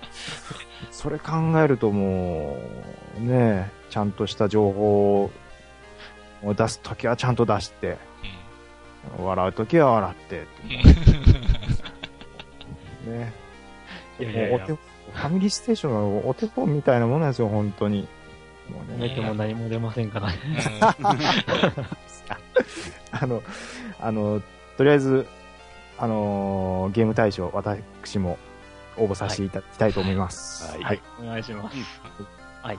[0.90, 2.58] それ考えるとも
[3.18, 5.30] う、ねちゃんとした情報
[6.44, 7.96] を出すときはちゃんと出して、
[9.18, 10.62] 笑うときは笑ってって
[13.10, 13.32] ね。
[14.20, 18.06] いやいやいやもうお手ファミリーステーションのお手本みたいなものなんですよ、本当に。
[18.70, 20.38] もうね寝ても何も出ませんからね。
[23.12, 23.42] あの、
[24.00, 24.42] あの、
[24.76, 25.26] とりあえず、
[25.98, 28.38] あのーゲーム大賞、私も
[28.96, 30.70] 応募させていただきたいと思います。
[30.72, 31.02] はいはい。
[31.20, 31.76] お願いします。
[32.62, 32.78] はい。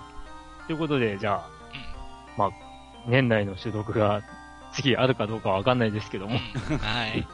[0.68, 1.49] ということで、じゃあ、
[2.38, 2.52] まあ、
[3.07, 4.22] 年内の収録が
[4.73, 6.38] 次あるかどうかはわかんないですけども、
[6.80, 7.28] はい。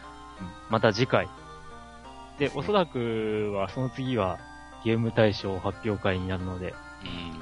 [0.70, 1.28] また次回。
[2.38, 4.38] で、おそらくはその次は
[4.84, 7.40] ゲーム大賞発表会になるので、うん。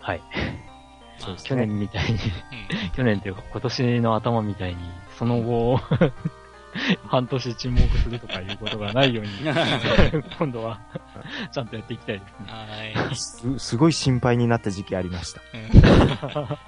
[0.00, 0.22] はい。
[1.20, 2.18] そう去年みたいに、うん
[2.96, 4.78] 去年というか今年の頭みたいに、
[5.18, 5.78] その後、
[7.06, 9.30] 半年沈黙するとかいうことがないように、
[10.38, 10.80] 今度は、
[11.52, 12.92] ちゃんとやっていきたいですね。
[12.96, 13.16] はい。
[13.16, 15.40] す、すごい心配になった時期ありました。
[16.34, 16.58] は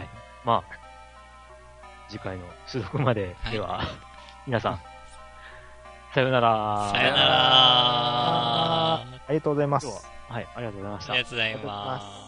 [0.00, 0.08] い。
[0.44, 0.62] まあ、
[2.08, 3.82] 次回の収録まで、はいでは、
[4.46, 4.80] 皆さん、
[6.14, 6.90] さよなら。
[6.92, 7.28] さよなら
[9.28, 9.86] ありがとうございます
[10.28, 11.28] はい、ありがとうございましたありが。
[11.28, 12.27] とうございます。